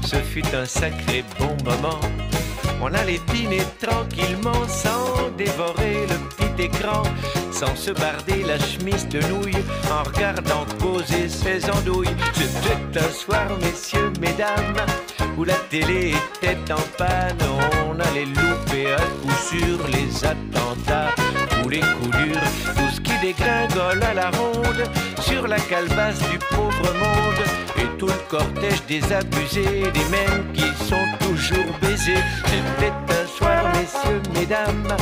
ce 0.06 0.16
fut 0.16 0.46
un 0.54 0.64
sacré 0.64 1.24
bon 1.38 1.56
moment. 1.64 2.00
On 2.80 2.92
allait 2.92 3.20
dîner 3.32 3.62
tranquillement 3.80 4.68
sans 4.68 5.30
dévorer 5.36 6.06
le 6.06 6.16
petit 6.36 6.64
écran, 6.64 7.02
sans 7.50 7.74
se 7.76 7.90
barder 7.90 8.42
la 8.44 8.58
chemise 8.58 9.08
de 9.08 9.20
nouilles 9.28 9.64
en 9.90 10.02
regardant 10.02 10.64
poser 10.78 11.28
ses 11.28 11.68
andouilles. 11.70 12.14
C'était 12.34 13.00
un 13.00 13.10
soir, 13.10 13.46
messieurs, 13.60 14.12
mesdames, 14.20 14.76
où 15.36 15.44
la 15.44 15.54
télé 15.70 16.14
était 16.42 16.72
en 16.72 16.82
panne. 16.98 17.38
On 17.88 17.98
allait 18.00 18.26
louper 18.26 18.92
à 18.92 19.00
coup 19.00 19.38
sûr 19.48 19.78
les 19.88 20.24
attentats 20.24 21.14
ou 21.64 21.68
les 21.68 21.80
coups 21.80 22.16
durs, 22.18 22.40
tout 22.76 22.90
ce 22.94 23.00
qui 23.00 23.18
dégringole 23.20 24.02
à 24.02 24.14
la 24.14 24.30
ronde 24.30 24.84
sur 25.20 25.46
la 25.48 25.58
calebasse 25.58 26.18
du 26.30 26.38
pauvre 26.50 26.92
monde 26.94 27.63
et 27.84 27.98
tout 27.98 28.06
le 28.06 28.22
cortège 28.28 28.82
des 28.86 29.02
abusés, 29.12 29.82
des 29.92 30.08
mêmes 30.10 30.44
qui 30.52 30.68
sont 30.84 31.06
toujours 31.20 31.72
baisés. 31.80 32.22
C'était 32.46 32.92
un 33.22 33.26
soir, 33.26 33.62
messieurs, 33.74 34.22
mesdames, 34.34 34.96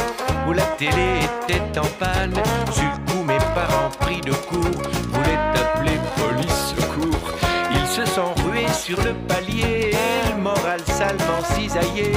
où 0.48 0.52
la 0.52 0.66
télé 0.78 1.20
était 1.48 1.78
en 1.78 1.86
panne. 1.98 2.34
Le 2.34 3.12
coup, 3.12 3.22
mes 3.24 3.38
parents 3.54 3.90
pris 4.00 4.20
de 4.20 4.32
court 4.32 4.82
voulaient 5.12 5.44
appeler 5.62 5.98
police 6.16 6.74
secours. 6.76 7.30
Ils 7.70 7.86
se 7.86 8.04
sont 8.04 8.34
rués 8.44 8.72
sur 8.72 8.98
le 9.02 9.14
palier, 9.28 9.90
et 9.92 10.34
le 10.34 10.42
moral 10.42 10.80
salement 10.86 11.42
cisaillé. 11.54 12.12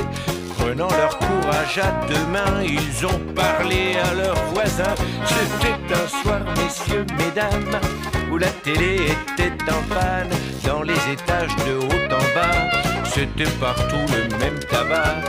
Prenant 0.58 0.90
leur 0.98 1.18
courage 1.20 1.78
à 1.78 1.92
deux 2.08 2.26
mains, 2.32 2.64
ils 2.64 3.06
ont 3.06 3.22
parlé 3.36 3.98
à 4.04 4.14
leurs 4.14 4.44
voisins. 4.54 4.96
C'était 5.26 5.94
un 5.94 6.08
soir, 6.08 6.42
messieurs, 6.58 7.06
mesdames, 7.18 7.80
où 8.36 8.38
la 8.38 8.52
télé 8.66 8.96
était 8.96 9.72
en 9.72 9.82
panne. 9.94 10.30
Dans 10.66 10.84
les 10.84 11.00
étages 11.14 11.56
de 11.66 11.76
haut 11.78 12.14
en 12.14 12.26
bas, 12.36 12.70
c'était 13.06 13.52
partout 13.62 14.06
le 14.14 14.38
même 14.38 14.60
tabac. 14.70 15.22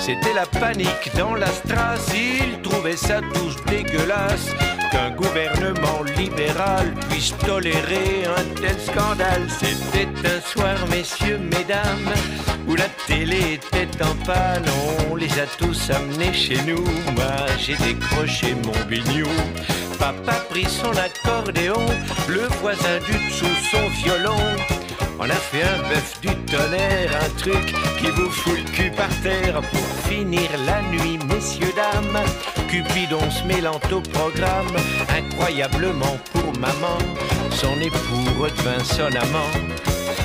C'était 0.00 0.34
la 0.34 0.46
panique 0.46 1.10
dans 1.16 1.34
la 1.34 1.46
strasse, 1.46 2.10
ils 2.14 2.60
trouvaient 2.62 2.96
ça 2.96 3.20
tous 3.34 3.54
dégueulasse. 3.70 4.48
Qu'un 4.90 5.10
gouvernement 5.10 6.02
libéral 6.16 6.94
puisse 7.08 7.32
tolérer 7.46 8.24
un 8.24 8.60
tel 8.60 8.78
scandale. 8.80 9.46
C'était 9.60 10.08
un 10.26 10.40
soir, 10.40 10.76
messieurs, 10.90 11.38
mesdames, 11.38 12.12
où 12.66 12.74
la 12.74 12.88
télé 13.06 13.54
était 13.54 14.02
en 14.02 14.14
panne. 14.26 14.64
On 15.10 15.14
les 15.14 15.32
a 15.38 15.46
tous 15.58 15.90
amenés 15.90 16.32
chez 16.32 16.60
nous. 16.66 16.84
Moi, 17.14 17.36
j'ai 17.58 17.76
décroché 17.76 18.54
mon 18.64 18.88
bignou. 18.88 19.28
Papa 19.98 20.32
prit 20.48 20.66
son 20.66 20.92
accordéon, 20.92 21.86
le 22.28 22.46
voisin 22.60 22.98
du 23.06 23.12
dessous 23.26 23.46
son 23.70 23.88
violon. 24.02 24.38
On 25.18 25.24
a 25.24 25.34
fait 25.34 25.62
un 25.62 25.88
bœuf 25.88 26.20
du 26.20 26.34
tonnerre, 26.46 27.10
un 27.20 27.28
truc 27.38 27.74
qui 27.98 28.06
vous 28.10 28.30
fout 28.30 28.56
le 28.56 28.70
cul 28.70 28.90
par 28.92 29.08
terre 29.22 29.60
pour 29.60 30.08
finir 30.08 30.48
la 30.64 30.80
nuit, 30.90 31.18
messieurs, 31.28 31.72
dames. 31.74 32.24
Cupidon 32.68 33.30
se 33.30 33.42
mêlant 33.44 33.80
au 33.90 34.00
programme, 34.00 34.76
incroyablement 35.16 36.18
pour 36.32 36.52
maman, 36.58 36.98
son 37.50 37.80
époux 37.80 38.40
redevint 38.40 38.84
son 38.84 39.14
amant. 39.16 39.52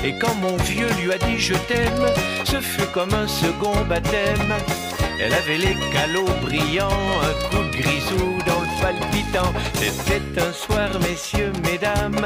Et 0.04 0.16
quand 0.18 0.34
mon 0.36 0.56
vieux 0.58 0.90
lui 1.00 1.12
a 1.12 1.18
dit 1.18 1.38
je 1.38 1.54
t'aime, 1.54 2.06
ce 2.44 2.60
fut 2.60 2.86
comme 2.92 3.14
un 3.14 3.26
second 3.26 3.74
baptême. 3.88 4.54
Elle 5.20 5.32
avait 5.32 5.58
les 5.58 5.76
calots 5.92 6.34
brillants, 6.42 6.88
un 7.22 7.48
coup 7.48 7.64
de 7.64 7.76
grisou 7.76 8.38
C'était 9.74 10.40
un 10.40 10.52
soir, 10.52 10.90
messieurs, 11.00 11.52
mesdames, 11.62 12.24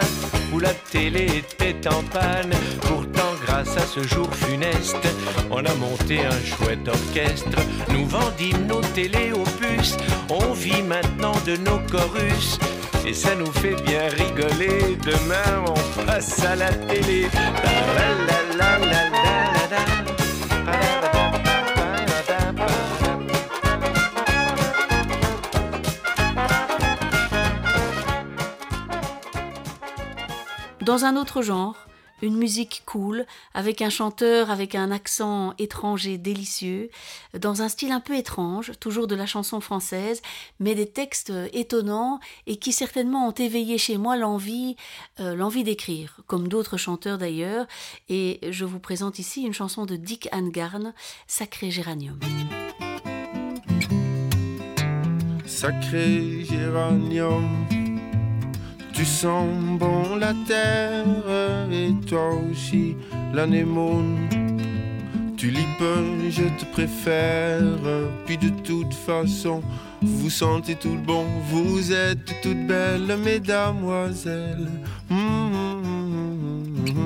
où 0.52 0.58
la 0.58 0.74
télé 0.90 1.26
était 1.38 1.88
en 1.88 2.02
panne. 2.02 2.52
Pourtant, 2.82 3.32
grâce 3.46 3.76
à 3.76 3.86
ce 3.86 4.02
jour 4.02 4.28
funeste, 4.34 5.06
on 5.50 5.64
a 5.64 5.74
monté 5.74 6.20
un 6.24 6.44
chouette 6.44 6.88
orchestre. 6.88 7.58
Nous 7.90 8.06
vendîmes 8.06 8.66
nos 8.66 8.80
puces, 9.60 9.96
on 10.30 10.52
vit 10.52 10.82
maintenant 10.82 11.34
de 11.46 11.56
nos 11.56 11.78
chorus. 11.90 12.58
Et 13.06 13.14
ça 13.14 13.34
nous 13.36 13.52
fait 13.52 13.76
bien 13.82 14.08
rigoler. 14.08 14.96
Demain, 15.02 15.64
on 15.66 16.04
passe 16.06 16.44
à 16.44 16.56
la 16.56 16.72
télé. 16.72 17.28
Dans 30.88 31.04
un 31.04 31.16
autre 31.16 31.42
genre, 31.42 31.76
une 32.22 32.38
musique 32.38 32.82
cool, 32.86 33.26
avec 33.52 33.82
un 33.82 33.90
chanteur 33.90 34.50
avec 34.50 34.74
un 34.74 34.90
accent 34.90 35.52
étranger 35.58 36.16
délicieux, 36.16 36.88
dans 37.38 37.60
un 37.60 37.68
style 37.68 37.92
un 37.92 38.00
peu 38.00 38.16
étrange, 38.16 38.72
toujours 38.80 39.06
de 39.06 39.14
la 39.14 39.26
chanson 39.26 39.60
française, 39.60 40.22
mais 40.60 40.74
des 40.74 40.86
textes 40.86 41.30
étonnants 41.52 42.20
et 42.46 42.56
qui 42.56 42.72
certainement 42.72 43.28
ont 43.28 43.32
éveillé 43.32 43.76
chez 43.76 43.98
moi 43.98 44.16
l'envie, 44.16 44.76
euh, 45.20 45.34
l'envie 45.34 45.62
d'écrire, 45.62 46.20
comme 46.26 46.48
d'autres 46.48 46.78
chanteurs 46.78 47.18
d'ailleurs. 47.18 47.66
Et 48.08 48.40
je 48.50 48.64
vous 48.64 48.80
présente 48.80 49.18
ici 49.18 49.42
une 49.42 49.52
chanson 49.52 49.84
de 49.84 49.96
Dick 49.96 50.30
Angarn, 50.32 50.94
Sacré 51.26 51.70
Géranium. 51.70 52.18
Sacré 55.44 56.44
géranium, 56.44 57.66
tu 58.98 59.04
sens 59.04 59.46
bon 59.78 60.16
la 60.16 60.34
terre 60.44 61.04
et 61.70 61.92
toi 62.04 62.30
aussi 62.50 62.96
l'anémone. 63.32 64.16
Tu 65.36 65.54
je 66.30 66.42
te 66.58 66.64
préfère. 66.72 67.62
Puis 68.26 68.36
de 68.38 68.48
toute 68.64 68.92
façon, 68.92 69.62
vous 70.02 70.30
sentez 70.30 70.74
tout 70.74 70.98
bon. 71.06 71.24
Vous 71.48 71.92
êtes 71.92 72.42
toutes 72.42 72.66
belles, 72.66 73.16
mesdamoiselles. 73.22 74.68
Mmh, 75.08 75.14
mmh, 76.86 77.04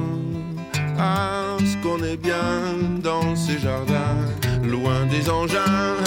Ah, 0.99 1.59
ce 1.59 1.77
qu'on 1.83 2.03
est 2.03 2.17
bien 2.17 2.73
dans 3.03 3.37
ces 3.37 3.59
jardins, 3.59 4.17
loin 4.65 5.05
des 5.11 5.29
engins. 5.29 5.99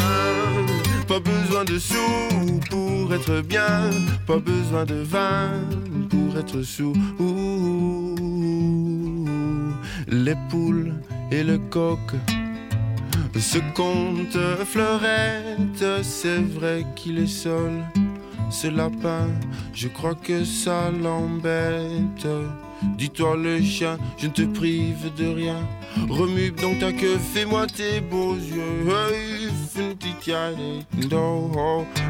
Pas 1.16 1.22
besoin 1.22 1.64
de 1.64 1.80
sous 1.80 2.60
pour 2.70 3.14
être 3.14 3.40
bien, 3.40 3.90
pas 4.28 4.38
besoin 4.38 4.84
de 4.84 4.96
vin 4.96 5.62
pour 6.10 6.38
être 6.38 6.62
sous. 6.62 6.92
Les 10.10 10.36
poules 10.50 10.94
et 11.32 11.42
le 11.42 11.58
coq 11.58 12.02
ce 13.40 13.60
conte 13.74 14.38
fleurette, 14.66 16.04
c'est 16.04 16.42
vrai 16.42 16.86
qu'il 16.98 17.20
est 17.20 17.28
seul. 17.28 17.86
Ce 18.50 18.68
lapin, 18.68 19.30
je 19.74 19.88
crois 19.88 20.16
que 20.16 20.44
ça 20.44 20.92
l'embête. 21.02 22.28
Dis-toi 22.98 23.38
le 23.38 23.62
chien, 23.62 23.98
je 24.18 24.28
ne 24.28 24.32
te 24.34 24.42
prive 24.42 25.14
de 25.18 25.28
rien. 25.28 25.60
Remue 26.10 26.52
donc 26.52 26.80
ta 26.80 26.92
queue, 26.92 27.18
fais-moi 27.34 27.68
tes 27.68 28.00
beaux 28.02 28.36
yeux. 28.36 28.88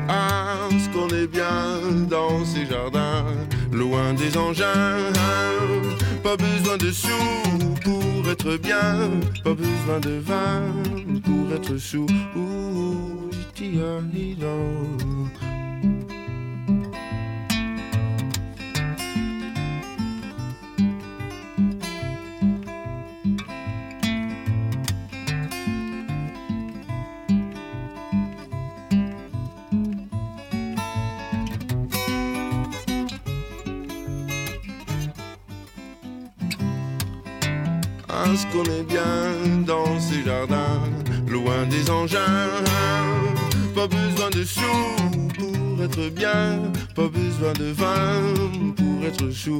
Ah, 0.08 0.69
ce 0.71 0.89
qu'on 0.89 1.10
est 1.10 1.28
bien 1.28 1.80
dans 2.10 2.43
ces 2.45 2.65
jardins, 2.65 3.26
loin 3.71 4.13
des 4.13 4.38
engins. 4.38 5.12
Pas 6.24 6.38
besoin 6.38 6.78
de 6.78 6.91
sous 6.91 7.10
pour 7.84 8.30
être 8.30 8.58
bien, 8.58 9.10
pas 9.43 9.54
besoin 9.54 10.00
de 10.02 10.19
vin 10.19 10.63
pour 11.24 11.56
être 11.56 11.78
sous. 11.78 12.08
ce 15.26 15.64
qu'on 38.56 38.84
bien 38.84 39.63
dans 39.65 40.00
ces 40.00 40.24
jardins, 40.24 40.82
loin 41.28 41.65
des 41.70 41.89
engins. 41.89 42.63
Pas 43.74 43.88
besoin 43.88 44.30
de 44.30 44.44
sous 44.44 44.62
pour 45.38 45.84
être 45.84 46.10
bien, 46.10 46.62
pas 46.96 47.10
besoin 47.10 47.54
de 47.54 47.72
vin 47.72 48.22
pour 48.78 49.06
être 49.06 49.30
chou. 49.32 49.58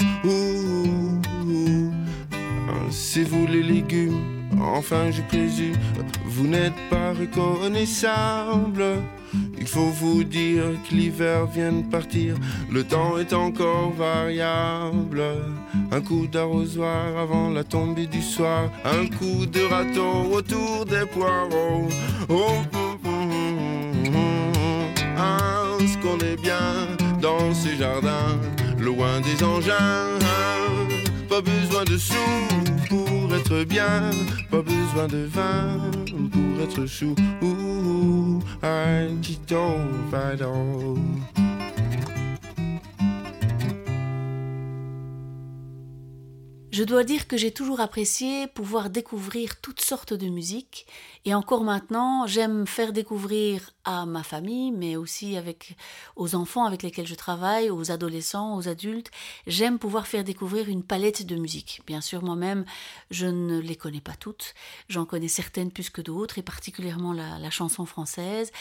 C'est 2.92 3.24
vous 3.24 3.46
les 3.48 3.64
légumes, 3.64 4.50
enfin 4.62 5.12
je 5.12 5.22
présume, 5.24 5.76
vous 6.26 6.48
n'êtes 6.48 6.80
pas 6.90 7.12
reconnaissable. 7.14 8.86
Il 9.66 9.72
faut 9.72 9.90
vous 9.90 10.24
dire 10.24 10.64
que 10.88 10.94
l'hiver 10.94 11.48
vient 11.48 11.72
de 11.72 11.90
partir, 11.90 12.36
le 12.72 12.84
temps 12.84 13.18
est 13.18 13.34
encore 13.34 13.92
variable. 13.94 15.24
Un 15.92 16.02
coup 16.02 16.28
d'arrosoir 16.28 17.18
avant 17.18 17.50
la 17.50 17.64
tombée 17.64 18.06
du 18.06 18.22
soir, 18.22 18.70
un 18.86 19.08
coup 19.08 19.48
de 19.48 19.62
râteau 19.62 20.36
autour 20.36 20.86
des 20.86 21.08
poireaux. 21.08 21.88
Oh, 22.30 22.62
ah, 25.18 25.64
ce 25.80 25.98
qu'on 25.98 26.20
est 26.20 26.40
bien 26.40 26.86
dans 27.20 27.52
ces 27.52 27.76
jardins, 27.76 28.38
loin 28.80 29.20
des 29.22 29.44
engins. 29.44 30.20
Pas 31.28 31.42
besoin 31.42 31.86
de 31.86 31.98
sous 31.98 32.14
pour 32.88 33.34
être 33.34 33.64
bien, 33.64 34.12
pas 34.52 34.62
besoin 34.62 35.08
de 35.08 35.26
vin 35.26 35.80
pour 36.32 36.64
être 36.64 36.86
chou. 36.86 37.16
Je 46.72 46.84
dois 46.84 47.06
dire 47.06 47.28
que 47.28 47.38
j'ai 47.38 47.52
toujours 47.52 47.80
apprécié 47.80 48.48
pouvoir 48.48 48.90
découvrir 48.90 49.62
toutes 49.62 49.80
sortes 49.80 50.14
de 50.14 50.28
musiques 50.28 50.86
et 51.28 51.34
encore 51.34 51.64
maintenant, 51.64 52.28
j'aime 52.28 52.68
faire 52.68 52.94
découvrir 52.94 53.72
à 53.84 54.06
ma 54.06 54.22
famille, 54.22 54.72
mais 54.72 54.96
aussi 54.96 55.38
avec 55.38 55.76
aux 56.16 56.36
enfants 56.36 56.66
avec 56.66 56.84
lesquels 56.84 57.08
je 57.08 57.16
travaille, 57.16 57.72
aux 57.72 57.90
adolescents, 57.90 58.56
aux 58.56 58.68
adultes. 58.68 59.10
J'aime 59.48 59.80
pouvoir 59.80 60.06
faire 60.06 60.24
découvrir 60.24 60.70
une 60.70 60.84
palette 60.84 61.26
de 61.26 61.36
musique. 61.36 61.82
Bien 61.88 62.00
sûr, 62.00 62.24
moi-même, 62.24 62.64
je 63.10 63.26
ne 63.26 63.58
les 63.58 63.76
connais 63.76 64.02
pas 64.02 64.14
toutes. 64.14 64.54
J'en 64.88 65.06
connais 65.06 65.28
certaines 65.28 65.72
plus 65.72 65.90
que 65.90 66.02
d'autres, 66.02 66.38
et 66.38 66.44
particulièrement 66.44 67.12
la, 67.12 67.40
la 67.40 67.50
chanson 67.50 67.88
française. 67.88 68.52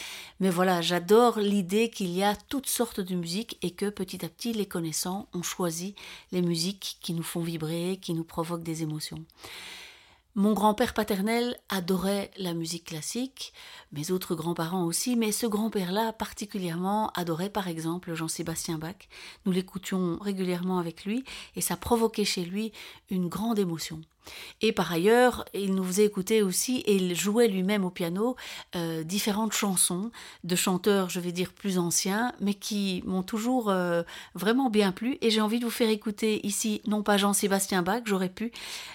Mais 0.41 0.49
voilà, 0.49 0.81
j'adore 0.81 1.41
l'idée 1.41 1.91
qu'il 1.91 2.11
y 2.11 2.23
a 2.23 2.35
toutes 2.35 2.69
sortes 2.69 3.01
de 3.01 3.15
musiques 3.15 3.59
et 3.61 3.73
que 3.73 3.91
petit 3.91 4.25
à 4.25 4.29
petit, 4.31 4.55
les 4.55 4.67
connaissants 4.67 5.29
ont 5.35 5.43
choisi 5.43 5.95
les 6.33 6.41
musiques 6.41 6.97
qui 7.03 7.13
nous 7.13 7.23
font 7.23 7.41
vibrer, 7.41 7.99
qui 8.01 8.15
nous 8.15 8.25
provoquent 8.25 8.63
des 8.63 8.83
émotions. 8.83 9.23
Mon 10.37 10.53
grand-père 10.53 10.95
paternel 10.95 11.57
adorait 11.69 12.33
la 12.39 12.55
musique 12.55 12.87
classique, 12.87 13.53
mes 13.93 14.11
autres 14.11 14.35
grands-parents 14.35 14.85
aussi, 14.85 15.15
mais 15.15 15.31
ce 15.31 15.47
grand-père-là 15.47 16.13
particulièrement 16.13 17.11
adorait 17.11 17.51
par 17.51 17.69
exemple 17.69 18.15
Jean-Sébastien 18.15 18.77
Bach. 18.79 18.97
Nous 19.47 19.53
l'écoutions 19.53 20.19
régulièrement 20.21 20.81
avec 20.81 21.05
lui 21.05 21.25
et 21.55 21.61
ça 21.61 21.77
provoquait 21.77 22.25
chez 22.25 22.45
lui 22.45 22.73
une 23.11 23.29
grande 23.29 23.61
émotion. 23.61 24.01
Et 24.61 24.73
par 24.73 24.93
ailleurs, 24.93 25.45
il 25.55 25.75
nous 25.75 25.85
faisait 25.85 26.05
écouter 26.05 26.43
aussi, 26.43 26.79
et 26.79 26.97
il 26.97 27.15
jouait 27.15 27.49
lui-même 27.49 27.85
au 27.85 27.91
piano, 27.91 28.37
euh, 28.77 29.03
différentes 29.05 29.53
chansons 29.53 30.11
de 30.45 30.57
chanteurs, 30.57 31.11
je 31.11 31.21
vais 31.21 31.33
dire, 31.33 31.53
plus 31.53 31.79
anciens, 31.79 32.33
mais 32.41 32.55
qui 32.55 33.03
m'ont 33.07 33.23
toujours 33.23 33.71
euh, 33.71 34.03
vraiment 34.35 34.71
bien 34.71 34.93
plu. 34.93 35.19
Et 35.21 35.31
j'ai 35.31 35.41
envie 35.41 35.59
de 35.59 35.65
vous 35.65 35.71
faire 35.71 35.91
écouter 35.91 36.45
ici, 36.47 36.81
non 36.87 37.03
pas 37.03 37.17
Jean-Sébastien 37.17 37.83
Bach, 37.83 38.03
j'aurais 38.05 38.29
pu, 38.29 38.53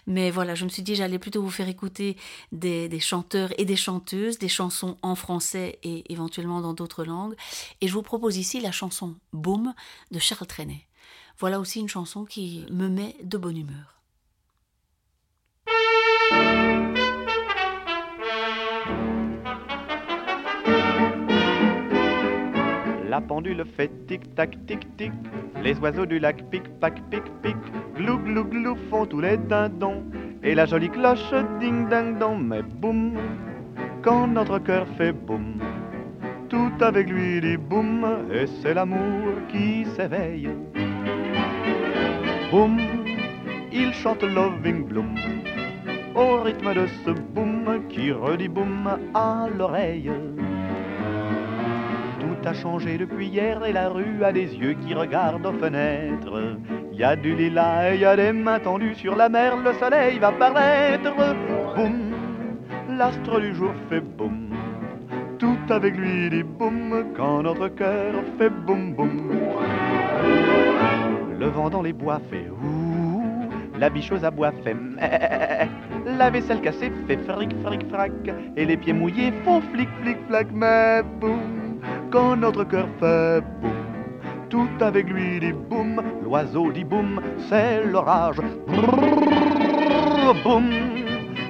mais 0.07 0.31
voilà, 0.31 0.55
je 0.55 0.65
me 0.65 0.69
suis 0.69 0.83
dit, 0.83 0.95
j'allais 0.95 1.19
plutôt 1.19 1.41
vous 1.41 1.49
faire 1.49 1.67
écouter 1.67 2.17
des, 2.51 2.99
chanteurs 2.99 3.51
et 3.57 3.65
des 3.65 3.75
chanteuses, 3.75 4.39
des 4.39 4.49
chansons 4.49 4.97
en 5.01 5.15
français 5.15 5.79
et 5.83 6.11
éventuellement 6.11 6.61
dans 6.61 6.73
d'autres 6.73 7.03
langues. 7.03 7.35
Et 7.81 7.87
je 7.87 7.93
vous 7.93 8.01
propose 8.01 8.37
ici 8.37 8.59
la 8.59 8.71
chanson 8.71 9.15
Boom 9.33 9.73
de 10.11 10.19
Charles 10.19 10.47
Trenet. 10.47 10.85
Voilà 11.37 11.59
aussi 11.59 11.79
une 11.79 11.87
chanson 11.87 12.25
qui 12.25 12.65
me 12.71 12.89
met 12.89 13.15
de 13.23 13.37
bonne 13.37 13.57
humeur. 13.57 13.98
La 23.09 23.21
pendule 23.21 23.65
fait 23.75 23.91
tic-tac, 24.07 24.57
tic-tic. 24.67 25.11
Les 25.63 25.77
oiseaux 25.79 26.05
du 26.05 26.19
lac 26.19 26.43
pic-pac, 26.51 27.01
pic-pic. 27.09 27.57
Glou, 27.95 28.17
glou, 28.19 28.43
glou 28.45 28.75
font 28.89 29.05
tous 29.05 29.19
les 29.19 29.35
dindons. 29.37 30.03
Et 30.43 30.55
la 30.55 30.65
jolie 30.65 30.89
cloche 30.89 31.33
ding-ding-dong. 31.59 32.39
Mais 32.47 32.61
boum, 32.61 33.17
quand 34.03 34.27
notre 34.27 34.59
cœur 34.59 34.87
fait 34.97 35.11
boum, 35.11 35.59
tout 36.49 36.71
avec 36.79 37.09
lui 37.09 37.41
dit 37.41 37.57
boum. 37.57 38.05
Et 38.31 38.45
c'est 38.47 38.73
l'amour 38.73 39.33
qui 39.49 39.85
s'éveille. 39.97 40.49
Boum, 42.51 42.77
il 43.71 43.91
chante 43.93 44.23
Loving 44.23 44.85
Bloom 44.85 45.15
au 46.15 46.41
rythme 46.41 46.73
de 46.73 46.87
ce 47.05 47.11
boum 47.11 47.83
qui 47.89 48.11
redit 48.11 48.47
boum 48.47 48.89
à 49.13 49.47
l'oreille. 49.57 50.11
Tout 52.19 52.47
a 52.47 52.53
changé 52.53 52.97
depuis 52.97 53.27
hier 53.27 53.63
et 53.65 53.73
la 53.73 53.89
rue 53.89 54.23
a 54.23 54.31
des 54.31 54.55
yeux 54.55 54.75
qui 54.85 54.93
regardent 54.93 55.45
aux 55.45 55.53
fenêtres. 55.53 56.57
Y 56.93 57.03
a 57.03 57.15
du 57.15 57.35
lilas 57.35 57.93
et 57.93 57.97
y 57.99 58.05
a 58.05 58.15
des 58.15 58.33
mains 58.33 58.59
tendues 58.59 58.95
sur 58.95 59.15
la 59.15 59.29
mer, 59.29 59.57
le 59.57 59.73
soleil 59.73 60.19
va 60.19 60.31
paraître. 60.31 61.13
Boum, 61.75 62.13
l'astre 62.97 63.39
du 63.39 63.53
jour 63.55 63.71
fait 63.89 64.01
boum. 64.01 64.49
Tout 65.37 65.57
avec 65.69 65.95
lui 65.95 66.29
dit 66.29 66.43
boum 66.43 67.05
quand 67.15 67.43
notre 67.43 67.69
cœur 67.69 68.15
fait 68.37 68.49
boum 68.49 68.93
boum. 68.93 69.31
Le 71.39 71.47
vent 71.47 71.69
dans 71.69 71.81
les 71.81 71.93
bois 71.93 72.19
fait 72.29 72.49
ouh, 72.49 72.78
la 73.79 73.89
bichose 73.89 74.25
à 74.25 74.31
bois 74.31 74.51
fait. 74.63 74.75
La 76.17 76.29
vaisselle 76.29 76.61
cassée 76.61 76.91
fait 77.07 77.17
fric, 77.17 77.51
fric, 77.63 77.87
frac. 77.89 78.11
Et 78.57 78.65
les 78.65 78.77
pieds 78.77 78.93
mouillés 78.93 79.31
font 79.45 79.61
flic, 79.73 79.87
flic, 80.01 80.17
flac. 80.27 80.47
Mais 80.53 81.01
boum, 81.19 81.79
quand 82.11 82.35
notre 82.35 82.63
cœur 82.65 82.87
fait 82.99 83.41
boum, 83.61 83.71
tout 84.49 84.69
avec 84.81 85.09
lui 85.09 85.39
dit 85.39 85.53
boum. 85.53 86.01
L'oiseau 86.23 86.71
dit 86.71 86.83
boum, 86.83 87.21
c'est 87.47 87.85
l'orage. 87.85 88.41
Boum, 90.43 90.69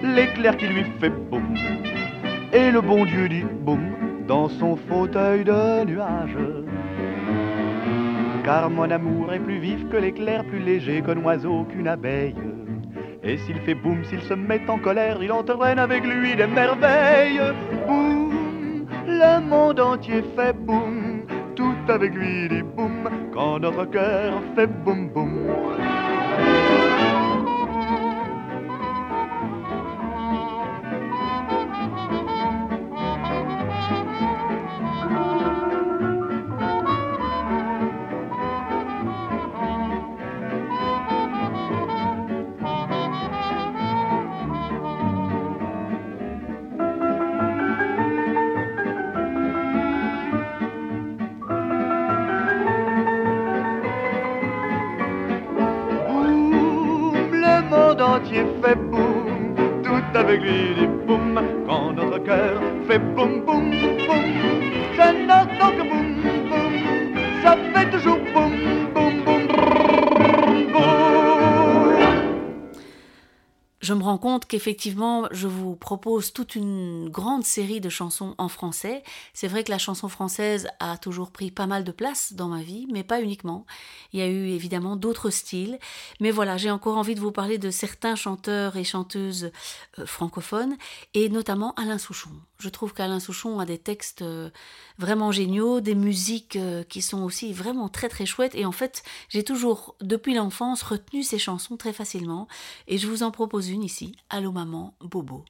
l'éclair 0.03 0.55
qui 0.57 0.67
lui 0.67 0.85
fait 0.99 1.09
boum. 1.09 1.55
Et 2.53 2.71
le 2.71 2.81
bon 2.81 3.05
Dieu 3.05 3.27
dit 3.27 3.43
boum 3.43 3.81
dans 4.27 4.49
son 4.49 4.75
fauteuil 4.75 5.43
de 5.43 5.85
nuage. 5.85 6.37
Car 8.49 8.67
mon 8.67 8.89
amour 8.89 9.31
est 9.31 9.39
plus 9.39 9.59
vif 9.59 9.87
que 9.89 9.97
l'éclair, 9.97 10.43
plus 10.43 10.57
léger 10.57 11.03
qu'un 11.03 11.17
oiseau, 11.23 11.65
qu'une 11.65 11.87
abeille. 11.87 12.33
Et 13.21 13.37
s'il 13.37 13.59
fait 13.59 13.75
boum, 13.75 14.03
s'il 14.05 14.23
se 14.23 14.33
met 14.33 14.67
en 14.67 14.79
colère, 14.79 15.21
il 15.21 15.31
entraîne 15.31 15.77
avec 15.77 16.03
lui 16.03 16.35
des 16.35 16.47
merveilles. 16.47 17.39
Boum, 17.85 18.87
le 19.05 19.39
monde 19.47 19.79
entier 19.79 20.23
fait 20.35 20.53
boum, 20.53 21.21
tout 21.55 21.75
avec 21.89 22.11
lui 22.15 22.49
dit 22.49 22.63
boum, 22.63 23.07
quand 23.31 23.59
notre 23.59 23.85
cœur 23.85 24.41
fait 24.55 24.65
boum 24.65 25.09
boum. 25.09 25.45
Boum, 25.45 25.98
monde 57.99 58.21
entier 58.21 58.45
fait 58.63 58.75
boum, 58.75 59.55
tout 59.83 60.17
avec 60.17 60.41
lui 60.41 60.73
dit 60.77 60.87
boum, 61.05 61.39
quand 61.67 61.93
notre 61.93 62.19
cœur 62.19 62.61
fait 62.87 62.99
boum 62.99 63.41
boum 63.45 63.69
boum. 63.71 64.25
Je 64.93 65.25
n'entends 65.27 65.71
que 65.77 65.83
boum 65.89 66.21
boum, 66.49 66.73
ça 67.43 67.57
fait 67.73 67.89
toujours 67.91 68.19
boum 68.33 68.48
Je 73.89 73.95
me 73.95 74.03
rends 74.03 74.19
compte 74.19 74.45
qu'effectivement, 74.45 75.27
je 75.31 75.47
vous 75.47 75.75
propose 75.75 76.31
toute 76.31 76.53
une 76.53 77.09
grande 77.09 77.43
série 77.43 77.81
de 77.81 77.89
chansons 77.89 78.35
en 78.37 78.47
français. 78.47 79.01
C'est 79.33 79.47
vrai 79.47 79.63
que 79.63 79.71
la 79.71 79.79
chanson 79.79 80.09
française 80.09 80.67
a 80.79 80.99
toujours 80.99 81.31
pris 81.31 81.49
pas 81.49 81.65
mal 81.65 81.83
de 81.83 81.91
place 81.91 82.33
dans 82.33 82.49
ma 82.49 82.61
vie, 82.61 82.85
mais 82.91 83.03
pas 83.03 83.19
uniquement. 83.19 83.65
Il 84.13 84.19
y 84.19 84.21
a 84.21 84.27
eu 84.27 84.49
évidemment 84.49 84.95
d'autres 84.95 85.31
styles. 85.31 85.79
Mais 86.19 86.29
voilà, 86.29 86.55
j'ai 86.55 86.69
encore 86.69 86.97
envie 86.97 87.15
de 87.15 87.19
vous 87.19 87.31
parler 87.31 87.57
de 87.57 87.71
certains 87.71 88.15
chanteurs 88.15 88.77
et 88.77 88.83
chanteuses 88.83 89.49
euh, 89.97 90.05
francophones, 90.05 90.77
et 91.15 91.27
notamment 91.27 91.73
Alain 91.73 91.97
Souchon. 91.97 92.29
Je 92.59 92.67
trouve 92.67 92.93
qu'Alain 92.93 93.21
Souchon 93.21 93.59
a 93.59 93.65
des 93.65 93.77
textes 93.77 94.21
euh, 94.21 94.49
vraiment 94.97 95.31
géniaux, 95.31 95.79
des 95.79 95.95
musiques 95.95 96.57
euh, 96.57 96.83
qui 96.83 97.01
sont 97.01 97.23
aussi 97.23 97.53
vraiment 97.53 97.87
très 97.87 98.09
très 98.09 98.25
chouettes. 98.25 98.53
Et 98.53 98.65
en 98.65 98.73
fait, 98.73 99.03
j'ai 99.29 99.45
toujours, 99.45 99.95
depuis 100.01 100.33
l'enfance, 100.33 100.83
retenu 100.83 101.23
ces 101.23 101.39
chansons 101.39 101.77
très 101.77 101.93
facilement. 101.93 102.49
Et 102.87 102.97
je 102.97 103.07
vous 103.07 103.23
en 103.23 103.31
propose 103.31 103.69
une 103.69 103.83
ici, 103.83 104.17
Allô 104.29 104.51
maman, 104.51 104.93
Bobo. 104.99 105.45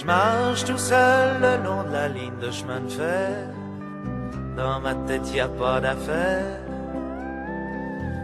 Je 0.00 0.06
marche 0.06 0.64
tout 0.64 0.78
seul 0.78 1.42
le 1.42 1.62
long 1.62 1.82
de 1.84 1.92
la 1.92 2.08
ligne 2.08 2.38
de 2.40 2.50
chemin 2.50 2.80
de 2.80 2.88
fer. 2.88 3.48
Dans 4.56 4.80
ma 4.80 4.94
tête, 4.94 5.30
y 5.34 5.40
a 5.40 5.48
pas 5.48 5.78
d'affaire. 5.78 6.56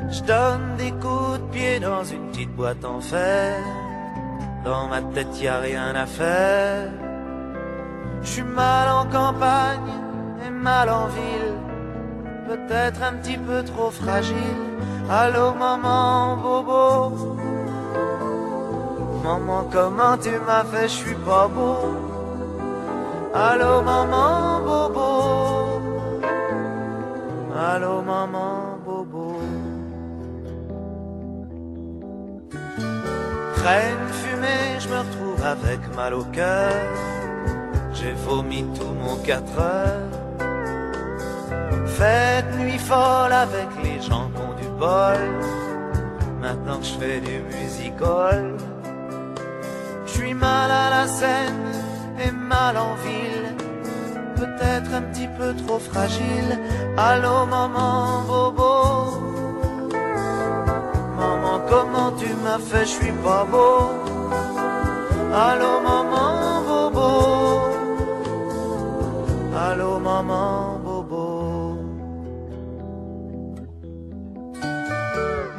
Je 0.09 0.23
donne 0.23 0.77
des 0.79 0.93
coups 0.93 1.39
de 1.39 1.47
pied 1.53 1.79
dans 1.79 2.03
une 2.03 2.31
petite 2.31 2.55
boîte 2.57 2.83
en 2.83 2.99
fer. 3.03 3.59
Dans 4.65 4.87
ma 4.89 5.03
tête, 5.03 5.39
y 5.39 5.49
a 5.49 5.59
rien 5.59 5.95
à 5.95 6.07
faire. 6.07 6.89
Je 8.23 8.27
suis 8.27 8.43
mal 8.43 8.89
en 8.89 9.05
campagne 9.11 9.93
et 10.47 10.51
mal 10.51 10.89
en 10.89 11.09
ville. 11.09 11.59
Peut-être 12.49 13.03
un 13.03 13.13
petit 13.19 13.37
peu 13.37 13.63
trop 13.63 13.91
fragile. 13.91 14.65
Allô, 15.11 15.53
maman, 15.53 16.39
bobo. 16.39 17.36
Maman, 19.27 19.65
comment 19.73 20.17
tu 20.17 20.31
m'as 20.47 20.63
fait, 20.63 20.87
je 20.87 20.99
suis 21.03 21.15
pas 21.27 21.49
beau. 21.49 21.97
Allô, 23.35 23.83
maman, 23.83 24.61
bobo. 24.65 25.81
Allô, 27.59 28.03
maman, 28.03 28.79
bobo. 28.85 29.41
Traîne 33.57 34.07
fumée, 34.21 34.79
je 34.79 34.89
me 34.91 34.99
retrouve 34.99 35.45
avec 35.45 35.81
mal 35.97 36.15
au 36.15 36.23
cœur. 36.27 36.71
J'ai 37.95 38.13
vomi 38.13 38.65
tout 38.79 38.95
mon 39.03 39.17
4 39.17 39.59
heures. 39.59 40.13
Fête 41.85 42.59
nuit 42.61 42.79
folle 42.79 43.33
avec 43.33 43.69
les 43.83 44.01
gens 44.01 44.31
qui 44.33 44.41
ont 44.41 44.55
du 44.63 44.69
bol. 44.79 45.19
Maintenant 46.41 46.79
que 46.79 46.85
je 46.85 46.95
fais 47.01 47.21
du 47.21 47.43
musical. 47.57 48.56
Suis 50.27 50.35
mal 50.35 50.71
à 50.73 50.91
la 50.91 51.07
scène 51.07 51.71
et 52.19 52.33
mal 52.33 52.77
en 52.77 52.95
ville. 53.07 53.49
Peut-être 54.35 54.93
un 54.93 55.03
petit 55.03 55.29
peu 55.39 55.55
trop 55.55 55.79
fragile. 55.79 56.51
Allô, 56.97 57.47
maman, 57.47 58.23
bobo. 58.27 58.73
Maman, 61.21 61.61
comment 61.69 62.11
tu 62.19 62.29
m'as 62.43 62.59
fait, 62.59 62.87
je 62.91 62.95
suis 62.99 63.13
pas 63.27 63.45
beau. 63.45 63.79
Allô, 65.49 65.73
maman, 65.89 66.63
bobo. 66.69 67.11
Allô, 69.67 70.01
maman, 70.01 70.81
bobo. 70.85 71.79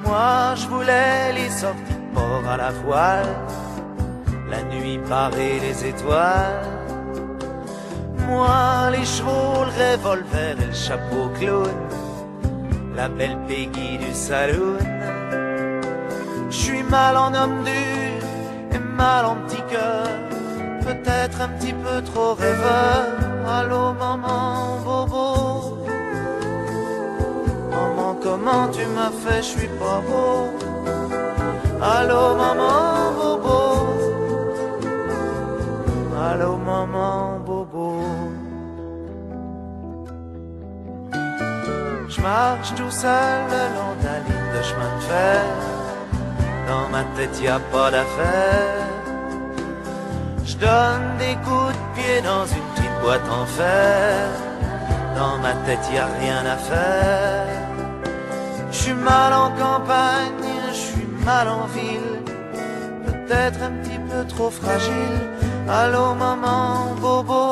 Moi, 0.03 0.55
je 0.55 0.67
voulais 0.67 1.31
les 1.37 1.49
sortir 1.51 1.97
port 2.13 2.45
à 2.51 2.57
la 2.57 2.71
voile 2.71 3.33
nuit 4.97 5.09
parée 5.09 5.59
les 5.59 5.85
étoiles. 5.85 6.63
Moi, 8.27 8.91
les 8.91 9.05
chevaux, 9.05 9.65
le 9.65 9.95
revolver 9.95 10.57
et 10.61 10.65
le 10.65 10.73
chapeau 10.73 11.29
clown, 11.39 11.71
la 12.95 13.07
belle 13.07 13.37
Peggy 13.47 13.97
du 13.97 14.13
saloon. 14.13 14.77
Je 16.49 16.55
suis 16.55 16.83
mal 16.83 17.15
en 17.17 17.33
homme 17.33 17.63
dur 17.63 18.21
et 18.73 18.79
mal 18.79 19.25
en 19.25 19.35
petit 19.47 19.61
cœur, 19.69 20.07
peut-être 20.81 21.41
un 21.41 21.49
petit 21.49 21.73
peu 21.73 22.01
trop 22.03 22.33
rêveur. 22.33 23.05
Allô, 23.47 23.93
maman, 23.93 24.79
bobo. 24.83 25.77
Maman, 27.71 28.17
comment 28.21 28.67
tu 28.69 28.85
m'as 28.87 29.11
fait, 29.23 29.37
je 29.37 29.57
suis 29.57 29.69
pas 29.79 30.01
beau. 30.07 30.51
Allô, 31.81 32.35
maman, 32.35 33.11
bobo. 33.17 33.36
Allô 36.29 36.57
maman 36.57 37.39
bobo. 37.45 37.87
Je 42.09 42.19
marche 42.21 42.71
tout 42.75 42.91
seul 42.91 43.39
le 43.53 43.63
long 43.75 43.93
de 43.99 44.05
la 44.09 44.17
ligne 44.25 44.49
de 44.55 44.61
chemin 44.69 44.91
de 44.97 45.03
fer. 45.11 45.45
Dans 46.67 46.87
ma 46.89 47.03
tête 47.15 47.35
y 47.41 47.47
a 47.47 47.59
pas 47.71 47.89
d'affaire. 47.91 48.87
Je 50.49 50.55
donne 50.65 51.07
des 51.23 51.35
coups 51.45 51.73
de 51.77 51.83
pied 51.95 52.19
dans 52.31 52.45
une 52.55 52.67
petite 52.73 52.97
boîte 53.01 53.29
en 53.41 53.45
fer. 53.45 54.27
Dans 55.19 55.37
ma 55.45 55.53
tête 55.65 55.85
y 55.93 55.97
a 55.97 56.09
rien 56.21 56.41
à 56.55 56.57
faire. 56.57 57.47
Je 58.71 58.77
suis 58.83 58.99
mal 59.11 59.31
en 59.45 59.49
campagne, 59.63 60.49
je 60.71 60.81
suis 60.87 61.09
mal 61.25 61.47
en 61.47 61.65
ville. 61.77 62.15
Peut-être 63.05 63.59
un 63.69 63.73
petit 63.81 64.01
peu 64.09 64.21
trop 64.27 64.49
fragile 64.49 65.36
Allô 65.69 66.15
maman, 66.15 66.95
bobo. 67.01 67.43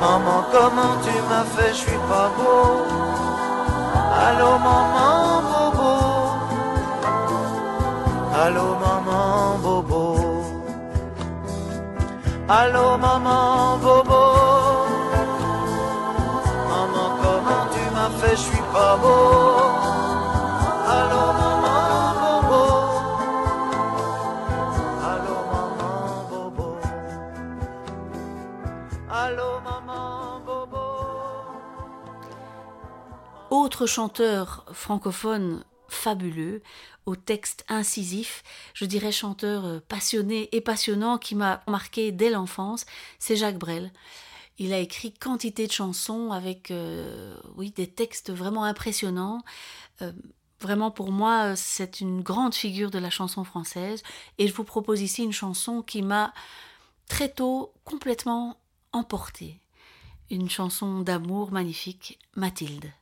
Maman, 0.00 0.40
comment 0.50 0.94
tu 1.04 1.14
m'as 1.28 1.46
fait, 1.54 1.68
je 1.70 1.80
suis 1.84 2.00
pas 2.10 2.28
beau. 2.36 2.82
Allô 4.26 4.58
maman, 4.58 5.42
bobo. 5.50 5.92
Allô 8.42 8.68
maman, 8.82 9.58
bobo. 9.62 10.04
Allô 12.48 12.98
maman, 12.98 13.78
bobo. 13.80 14.22
Maman, 16.70 17.08
comment 17.22 17.64
tu 17.72 17.82
m'as 17.94 18.12
fait, 18.18 18.34
je 18.34 18.42
suis 18.48 18.64
pas 18.72 18.96
beau. 18.96 19.62
Allô 20.96 21.22
maman, 21.38 21.47
Autre 33.60 33.86
chanteur 33.86 34.64
francophone 34.72 35.64
fabuleux, 35.88 36.62
au 37.06 37.16
texte 37.16 37.64
incisif, 37.68 38.44
je 38.72 38.84
dirais 38.84 39.10
chanteur 39.10 39.64
euh, 39.64 39.80
passionné 39.80 40.48
et 40.52 40.60
passionnant 40.60 41.18
qui 41.18 41.34
m'a 41.34 41.64
marqué 41.66 42.12
dès 42.12 42.30
l'enfance, 42.30 42.86
c'est 43.18 43.34
Jacques 43.34 43.58
Brel. 43.58 43.92
Il 44.58 44.72
a 44.72 44.78
écrit 44.78 45.12
quantité 45.12 45.66
de 45.66 45.72
chansons 45.72 46.30
avec 46.30 46.70
euh, 46.70 47.36
oui, 47.56 47.72
des 47.72 47.88
textes 47.88 48.30
vraiment 48.30 48.62
impressionnants. 48.62 49.42
Euh, 50.02 50.12
vraiment 50.60 50.92
pour 50.92 51.10
moi, 51.10 51.56
c'est 51.56 52.00
une 52.00 52.22
grande 52.22 52.54
figure 52.54 52.92
de 52.92 53.00
la 53.00 53.10
chanson 53.10 53.42
française 53.42 54.04
et 54.38 54.46
je 54.46 54.54
vous 54.54 54.62
propose 54.62 55.02
ici 55.02 55.24
une 55.24 55.32
chanson 55.32 55.82
qui 55.82 56.02
m'a 56.02 56.32
très 57.08 57.28
tôt 57.28 57.72
complètement 57.84 58.56
emportée. 58.92 59.60
Une 60.30 60.48
chanson 60.48 61.00
d'amour 61.00 61.50
magnifique, 61.50 62.20
Mathilde. 62.36 62.92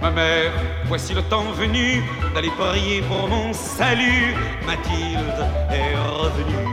Ma 0.00 0.10
mère, 0.10 0.52
voici 0.86 1.12
le 1.12 1.20
temps 1.22 1.44
venu 1.52 2.02
d'aller 2.34 2.50
prier 2.58 3.02
pour 3.02 3.28
mon 3.28 3.52
salut. 3.52 4.34
Mathilde 4.66 5.44
est 5.70 5.94
revenue. 5.94 6.66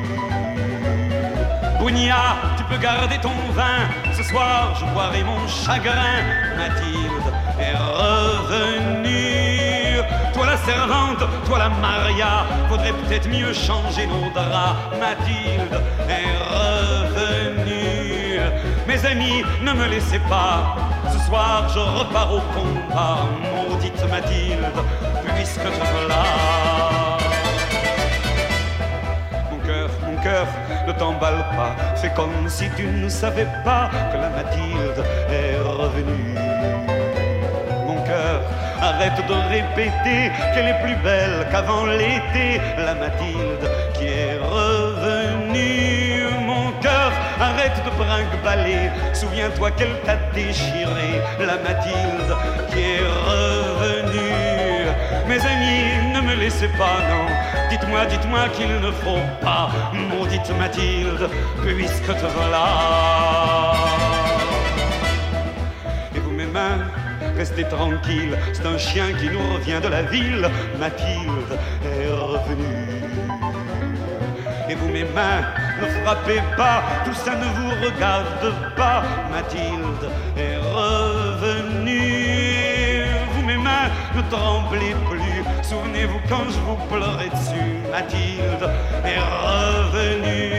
Bounia, 1.77 2.37
tu 2.57 2.63
peux 2.63 2.77
garder 2.77 3.17
ton 3.17 3.37
vin. 3.51 4.13
Ce 4.15 4.23
soir, 4.23 4.75
je 4.79 4.85
boirai 4.93 5.23
mon 5.23 5.45
chagrin. 5.45 6.23
Mathilde 6.55 7.33
est 7.59 7.75
revenue. 7.75 9.17
Toi 10.33 10.45
la 10.45 10.57
servante, 10.57 11.23
toi 11.45 11.57
la 11.57 11.69
Maria, 11.69 12.45
faudrait 12.69 12.93
peut-être 12.93 13.27
mieux 13.27 13.51
changer 13.51 14.07
nos 14.07 14.29
draps. 14.31 14.97
Mathilde 14.99 15.81
est 16.07 16.31
revenue. 16.55 18.39
Mes 18.87 19.05
amis, 19.05 19.43
ne 19.61 19.73
me 19.73 19.85
laissez 19.87 20.19
pas. 20.29 20.77
Ce 21.11 21.19
soir, 21.27 21.67
je 21.73 21.79
repars 21.79 22.33
au 22.33 22.39
combat. 22.53 22.76
Maudite 22.97 24.09
Mathilde, 24.09 24.65
puisque 25.35 25.61
te 25.61 25.83
voilà. 25.93 26.23
Mon 29.51 29.59
cœur, 29.59 29.89
mon 30.07 30.21
cœur, 30.23 30.47
ne 30.87 30.91
t'emballe 30.93 31.45
pas. 31.55 31.75
Fais 31.95 32.11
comme 32.15 32.49
si 32.49 32.65
tu 32.75 32.87
ne 32.87 33.07
savais 33.07 33.47
pas 33.63 33.91
que 34.11 34.17
la 34.17 34.29
Mathilde 34.29 35.03
est 35.29 35.59
revenue. 35.61 36.35
Mon 37.85 38.01
cœur, 38.01 38.41
arrête 38.81 39.27
de 39.27 39.33
répéter 39.49 40.31
qu'elle 40.53 40.69
est 40.69 40.81
plus 40.81 40.95
belle 41.03 41.45
qu'avant 41.51 41.85
l'été. 41.85 42.59
La 42.79 42.95
Mathilde 42.95 43.63
de 47.75 47.91
brinque-baller. 47.97 48.89
Souviens-toi 49.13 49.71
qu'elle 49.71 49.99
t'a 50.05 50.15
déchiré. 50.33 51.21
La 51.39 51.57
Mathilde 51.57 52.31
qui 52.69 52.79
est 52.79 53.05
revenue. 53.31 54.27
Mes 55.27 55.39
amis, 55.39 56.13
ne 56.13 56.21
me 56.21 56.35
laissez 56.35 56.69
pas, 56.69 56.99
non. 57.09 57.25
Dites-moi, 57.69 58.05
dites-moi 58.05 58.47
qu'il 58.55 58.79
ne 58.79 58.91
faut 58.91 59.25
pas. 59.41 59.69
Maudite 59.93 60.51
Mathilde, 60.57 61.29
puisque 61.65 62.07
te 62.07 62.25
voilà. 62.37 63.73
Et 66.15 66.19
vous, 66.19 66.31
mes 66.31 66.45
mains, 66.45 66.79
restez 67.35 67.65
tranquilles. 67.65 68.37
C'est 68.53 68.65
un 68.65 68.77
chien 68.77 69.07
qui 69.19 69.29
nous 69.29 69.53
revient 69.53 69.81
de 69.83 69.89
la 69.89 70.03
ville. 70.03 70.49
Mathilde 70.79 71.51
est 71.83 72.09
revenue. 72.09 73.03
Et 74.69 74.75
vous, 74.75 74.89
mes 74.89 75.03
mains, 75.03 75.43
ne 75.81 75.87
frappez 76.03 76.41
pas, 76.55 76.83
tout 77.05 77.13
ça 77.13 77.35
ne 77.35 77.45
vous 77.45 77.69
regarde 77.85 78.53
pas. 78.75 79.03
Mathilde 79.31 80.09
est 80.37 80.57
revenue. 80.73 82.07
Vous, 83.33 83.45
mes 83.45 83.57
mains, 83.57 83.89
ne 84.15 84.21
tremblez 84.29 84.95
plus. 85.09 85.43
Souvenez-vous 85.61 86.19
quand 86.29 86.45
je 86.49 86.59
vous 86.59 86.77
pleurais 86.89 87.29
dessus. 87.29 87.81
Mathilde 87.91 88.69
est 89.05 89.19
revenue. 89.47 90.57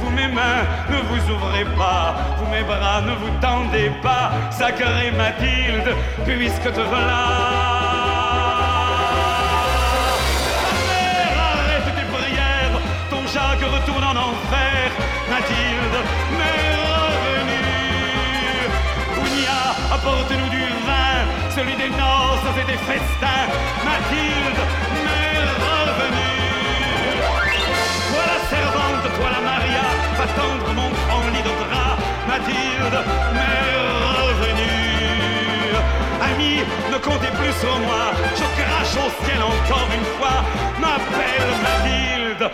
Vous, 0.00 0.10
mes 0.10 0.28
mains, 0.28 0.64
ne 0.88 0.96
vous 1.08 1.22
ouvrez 1.34 1.64
pas. 1.76 2.14
Vous, 2.38 2.48
mes 2.50 2.62
bras, 2.62 3.00
ne 3.02 3.12
vous 3.12 3.32
tendez 3.40 3.90
pas. 4.02 4.30
Sacrée 4.50 5.12
Mathilde, 5.16 5.94
puisque 6.24 6.72
te 6.72 6.80
voilà. 6.80 7.59
Jacques 13.60 13.70
retourne 13.72 14.04
en 14.04 14.16
enfer. 14.16 14.90
Mathilde, 15.28 15.96
mais 16.38 16.60
revenue. 16.96 17.60
Ounia, 19.20 19.60
apporte-nous 19.94 20.48
du 20.48 20.64
vin, 20.86 21.26
celui 21.54 21.76
des 21.76 21.90
noces 21.90 22.56
et 22.60 22.64
des 22.64 22.78
festins. 22.78 23.46
Mathilde, 23.84 24.60
mais 25.04 25.38
revenue. 25.66 27.20
Toi 28.10 28.24
la 28.32 28.38
servante, 28.48 29.06
toi 29.18 29.28
la 29.30 29.40
Maria, 29.50 29.86
va 30.18 30.26
tendre 30.40 30.68
mon 30.74 30.90
franc 30.94 31.24
lit 31.34 31.42
de 31.42 31.54
drap. 31.62 31.98
Mathilde, 32.28 32.98
mais 33.34 33.62
revenue. 34.20 35.74
Amis, 36.22 36.62
ne 36.92 36.98
comptez 36.98 37.32
plus 37.38 37.54
sur 37.60 37.78
moi, 37.80 38.04
je 38.36 38.46
crache 38.60 38.96
au 39.04 39.10
ciel 39.24 39.42
encore 39.42 39.88
une 39.94 40.08
fois. 40.18 40.38
M'appelle 40.80 41.50
Mathilde, 41.62 42.50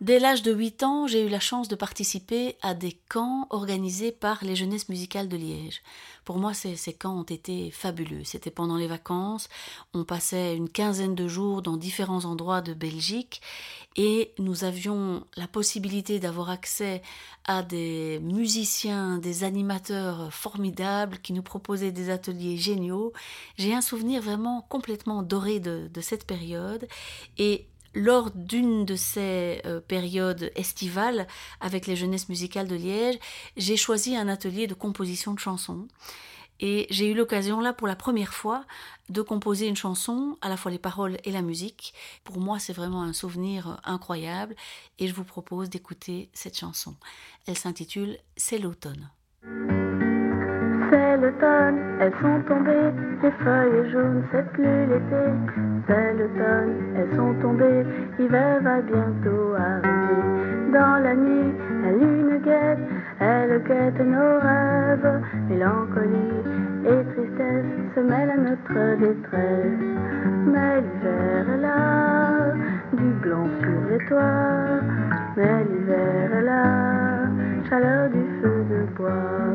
Dès 0.00 0.18
l'âge 0.18 0.42
de 0.42 0.52
8 0.52 0.82
ans, 0.82 1.06
j'ai 1.06 1.24
eu 1.24 1.28
la 1.28 1.38
chance 1.38 1.68
de 1.68 1.76
participer 1.76 2.56
à 2.60 2.74
des 2.74 2.98
camps 3.08 3.46
organisés 3.50 4.10
par 4.10 4.42
les 4.42 4.56
jeunesses 4.56 4.88
musicales 4.88 5.28
de 5.28 5.36
Liège. 5.36 5.80
Pour 6.24 6.38
moi, 6.38 6.54
ces, 6.54 6.74
ces 6.74 6.92
camps 6.92 7.16
ont 7.20 7.22
été 7.22 7.70
fabuleux. 7.70 8.24
C'était 8.24 8.50
pendant 8.50 8.76
les 8.76 8.88
vacances, 8.88 9.48
on 9.94 10.02
passait 10.02 10.56
une 10.56 10.68
quinzaine 10.68 11.14
de 11.14 11.28
jours 11.28 11.62
dans 11.62 11.76
différents 11.76 12.24
endroits 12.24 12.62
de 12.62 12.74
Belgique 12.74 13.42
et 13.96 14.32
nous 14.38 14.64
avions 14.64 15.26
la 15.36 15.46
possibilité 15.46 16.18
d'avoir 16.18 16.50
accès 16.50 17.02
à 17.44 17.62
des 17.62 18.20
musiciens, 18.22 19.18
des 19.18 19.44
animateurs 19.44 20.32
formidables 20.32 21.18
qui 21.18 21.32
nous 21.32 21.42
proposaient 21.42 21.92
des 21.92 22.10
ateliers 22.10 22.56
géniaux. 22.56 23.12
J'ai 23.58 23.74
un 23.74 23.80
souvenir 23.80 24.22
vraiment 24.22 24.64
complètement 24.68 25.22
doré 25.22 25.60
de, 25.60 25.88
cette 26.00 26.26
période 26.26 26.88
et 27.38 27.66
lors 27.94 28.30
d'une 28.30 28.86
de 28.86 28.96
ces 28.96 29.60
euh, 29.66 29.80
périodes 29.80 30.50
estivales 30.56 31.26
avec 31.60 31.86
les 31.86 31.94
jeunesses 31.94 32.30
musicales 32.30 32.66
de 32.66 32.74
Liège, 32.74 33.18
j'ai 33.58 33.76
choisi 33.76 34.16
un 34.16 34.28
atelier 34.28 34.66
de 34.66 34.74
composition 34.74 35.34
de 35.34 35.38
chansons. 35.38 35.86
Et 36.62 36.86
j'ai 36.90 37.10
eu 37.10 37.14
l'occasion 37.14 37.60
là 37.60 37.72
pour 37.72 37.88
la 37.88 37.96
première 37.96 38.32
fois 38.32 38.64
de 39.08 39.20
composer 39.20 39.66
une 39.66 39.76
chanson, 39.76 40.38
à 40.40 40.48
la 40.48 40.56
fois 40.56 40.70
les 40.70 40.78
paroles 40.78 41.18
et 41.24 41.32
la 41.32 41.42
musique. 41.42 41.92
Pour 42.22 42.38
moi, 42.38 42.60
c'est 42.60 42.72
vraiment 42.72 43.02
un 43.02 43.12
souvenir 43.12 43.80
incroyable 43.84 44.54
et 45.00 45.08
je 45.08 45.14
vous 45.14 45.24
propose 45.24 45.68
d'écouter 45.70 46.30
cette 46.32 46.56
chanson. 46.56 46.94
Elle 47.48 47.58
s'intitule 47.58 48.16
C'est 48.36 48.58
l'automne. 48.58 49.10
C'est 49.42 51.16
l'automne, 51.16 51.98
elles 52.00 52.14
sont 52.22 52.42
tombées, 52.46 52.92
les 53.22 53.32
feuilles 53.42 53.90
jaunes, 53.90 54.24
c'est 54.30 54.46
plus 54.52 54.86
l'été. 54.86 55.24
C'est 55.88 56.14
l'automne, 56.14 56.94
elles 56.96 57.16
sont 57.16 57.34
tombées, 57.42 57.84
l'hiver 58.18 58.62
va 58.62 58.80
bientôt 58.82 59.54
arriver. 59.54 60.72
Dans 60.72 61.02
la 61.02 61.14
nuit, 61.16 61.54
la 61.82 61.90
lune 61.92 62.40
guette, 62.44 63.01
elle 63.22 63.62
guette 63.62 64.00
nos 64.00 64.38
rêves. 64.40 65.20
Mélancolie 65.48 66.42
et 66.84 67.04
tristesse 67.12 67.72
se 67.94 68.00
mêlent 68.00 68.30
à 68.30 68.36
notre 68.36 68.96
détresse. 68.98 69.82
Mais 70.46 70.80
l'hiver 70.80 71.46
est 71.54 71.60
là, 71.60 72.54
du 72.92 73.08
blanc 73.22 73.46
sur 73.60 73.80
les 73.90 74.04
toits. 74.06 74.80
Mais 75.36 75.64
l'hiver 75.64 76.36
est 76.38 76.42
là, 76.42 76.64
chaleur 77.68 78.08
du 78.10 78.24
feu 78.40 78.64
de 78.70 78.96
bois. 78.96 79.54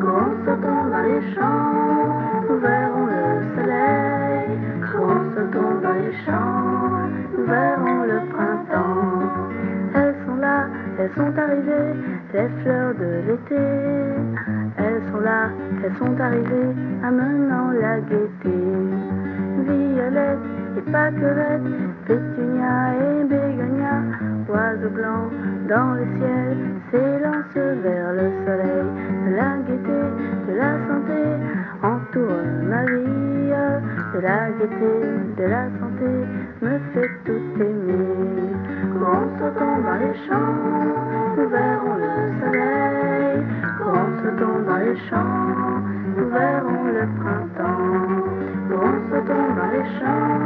Quand 0.00 0.30
sautons 0.44 0.84
dans 0.92 1.02
les 1.02 1.34
champs, 1.34 2.14
nous 2.48 2.58
verrons 2.58 3.06
le 3.06 3.24
soleil. 3.56 4.58
Quand 4.92 5.20
sautons 5.34 5.80
dans 5.82 5.92
les 5.92 6.14
champs, 6.24 7.08
nous 7.36 7.44
verrons 7.44 8.02
le 8.04 8.18
printemps. 8.32 9.50
Elles 9.94 10.14
sont 10.24 10.36
là, 10.36 10.66
elles 10.98 11.10
sont 11.16 11.38
arrivées, 11.38 11.94
les 12.32 12.48
fleurs 12.62 12.94
de 12.94 13.10
l'été. 13.26 13.62
Elles 14.76 15.02
sont 15.10 15.20
là, 15.20 15.50
elles 15.84 15.96
sont 15.96 16.20
arrivées, 16.20 16.74
amenant 17.02 17.72
la 17.72 18.00
gaieté. 18.00 18.56
Violette 19.66 20.38
et 20.76 20.90
pâquerette, 20.90 21.68
pétunia 22.06 22.94
et 22.94 23.24
bégonia, 23.24 24.02
oiseaux 24.48 24.90
blancs 24.90 25.32
dans 25.68 25.94
le 25.94 26.04
ciel 26.18 26.56
s'élancent 26.90 27.82
vers 27.82 28.12
le 28.12 28.30
soleil. 28.44 28.86
De 29.26 29.34
la 29.36 29.56
gaieté, 29.66 30.00
de 30.48 30.54
la 30.56 30.72
santé, 30.88 31.20
entoure 31.82 32.44
ma 32.68 32.84
vie. 32.84 33.10
De 34.14 34.20
la 34.20 34.50
gaieté, 34.58 34.92
de 35.38 35.44
la 35.44 35.64
santé. 35.78 36.10
me 36.62 36.78
fait 36.92 37.10
tout 37.24 37.62
aimer. 37.62 38.79
Courons, 39.00 39.30
sautons 39.38 39.80
dans 39.80 39.94
les 39.94 40.14
champs, 40.28 40.60
nous 41.34 41.48
verrons 41.48 41.94
le 41.96 42.12
soleil. 42.38 43.40
Courons, 43.78 44.12
sautons 44.20 44.60
dans 44.66 44.76
les 44.76 44.94
champs, 45.08 45.48
nous 46.16 46.28
verrons 46.28 46.84
le 46.84 47.04
printemps. 47.18 47.88
Courons, 48.68 49.00
sautons 49.08 49.48
dans 49.56 49.70
les 49.72 49.86
champs, 49.96 50.36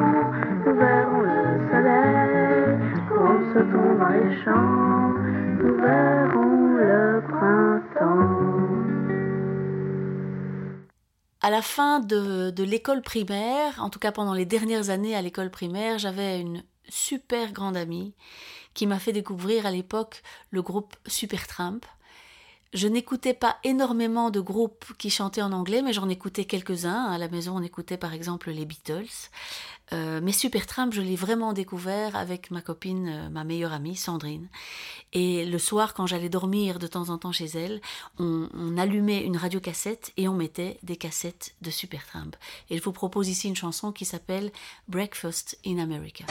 nous 0.65 0.75
verrons 0.77 1.23
le 1.23 1.39
soleil. 1.69 2.79
Courons, 3.09 3.43
sautons 3.53 3.91
dans 3.99 4.09
les 4.11 4.31
champs, 4.45 5.15
nous 5.59 5.75
verrons 5.75 6.77
le 6.77 7.23
printemps. 7.27 8.39
À 11.43 11.51
la 11.51 11.61
fin 11.61 11.99
de 11.99 12.63
l'école 12.63 13.03
primaire, 13.03 13.83
en 13.83 13.91
tout 13.91 13.99
cas 13.99 14.13
pendant 14.13 14.33
les 14.33 14.47
dernières 14.47 14.91
années 14.91 15.17
à 15.17 15.23
l'école 15.23 15.51
primaire, 15.51 15.99
j'avais 15.99 16.41
une 16.41 16.63
super 16.89 17.53
grande 17.53 17.77
amie 17.77 18.13
qui 18.75 18.87
m'a 18.87 18.99
fait 18.99 19.13
découvrir 19.13 19.67
à 19.67 19.71
l'époque 19.71 20.23
le 20.51 20.63
groupe 20.63 20.95
Supertramp. 21.07 21.81
Je 22.75 22.89
n'écoutais 22.89 23.35
pas 23.35 23.57
énormément 23.63 24.31
de 24.31 24.41
groupes 24.41 24.87
qui 24.99 25.09
chantaient 25.09 25.43
en 25.43 25.53
anglais, 25.53 25.81
mais 25.81 25.93
j'en 25.93 26.09
écoutais 26.09 26.45
quelques-uns. 26.45 27.05
À 27.05 27.19
la 27.19 27.29
maison, 27.29 27.57
on 27.57 27.63
écoutait 27.63 27.97
par 27.97 28.13
exemple 28.13 28.51
les 28.51 28.65
Beatles. 28.65 29.31
Euh, 29.93 30.21
mais 30.21 30.33
Supertramp, 30.33 30.91
je 30.91 31.01
l'ai 31.01 31.15
vraiment 31.15 31.53
découvert 31.53 32.17
avec 32.17 32.51
ma 32.51 32.61
copine, 32.63 33.09
euh, 33.09 33.29
ma 33.29 33.45
meilleure 33.45 33.73
amie, 33.73 33.95
Sandrine. 33.95 34.49
Et 35.13 35.45
le 35.45 35.59
soir, 35.59 35.95
quand 35.95 36.07
j'allais 36.07 36.29
dormir 36.29 36.81
de 36.81 36.89
temps 36.89 37.11
en 37.11 37.19
temps 37.19 37.33
chez 37.33 37.47
elle, 37.47 37.81
on, 38.19 38.49
allumait 38.77 39.23
une 39.23 39.37
radiocassette 39.37 40.13
et 40.17 40.27
on 40.27 40.35
mettait 40.35 40.79
des 40.83 40.97
cassettes 40.97 41.55
de 41.63 41.71
Supertramp. 41.71 42.33
Et 42.71 42.79
je 42.79 42.83
vous 42.83 42.93
propose 42.93 43.29
ici 43.29 43.47
une 43.47 43.55
chanson 43.55 43.93
qui 43.93 44.05
s'appelle 44.05 44.51
Breakfast 44.89 45.59
in 45.65 45.79
America. 45.79 46.25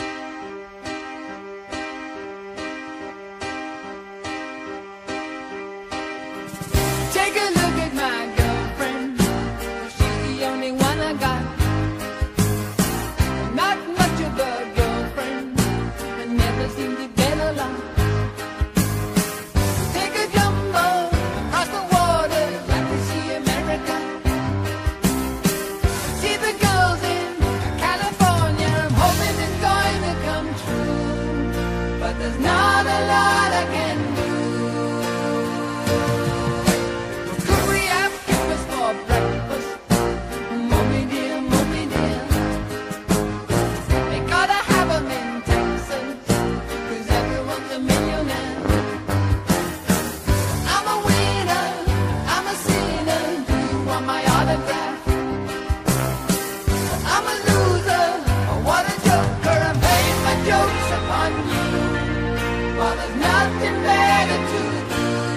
Nothing 63.43 63.83
better 63.83 64.37
to 64.47 65.27
do. 65.27 65.32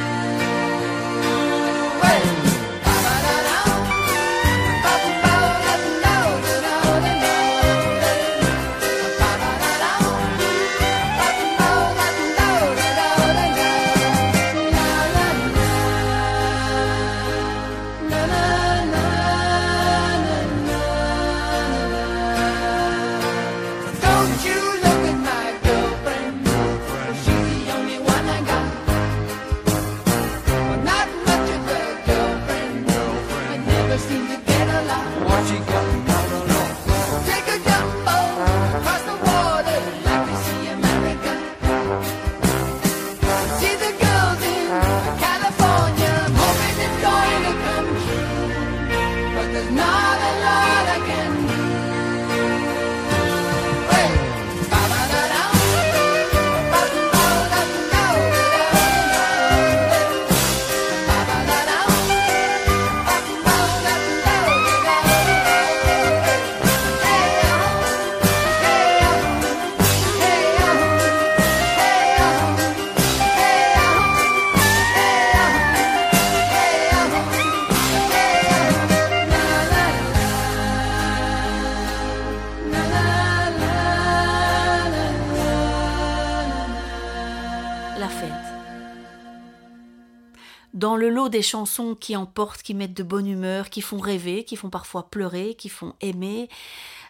Des 91.37 91.43
chansons 91.43 91.95
qui 91.95 92.17
emportent, 92.17 92.63
qui 92.63 92.73
mettent 92.73 92.97
de 92.97 93.03
bonne 93.03 93.27
humeur, 93.27 93.69
qui 93.69 93.83
font 93.83 93.99
rêver, 93.99 94.45
qui 94.45 94.57
font 94.57 94.71
parfois 94.71 95.11
pleurer, 95.11 95.55
qui 95.55 95.69
font 95.69 95.93
aimer, 96.01 96.49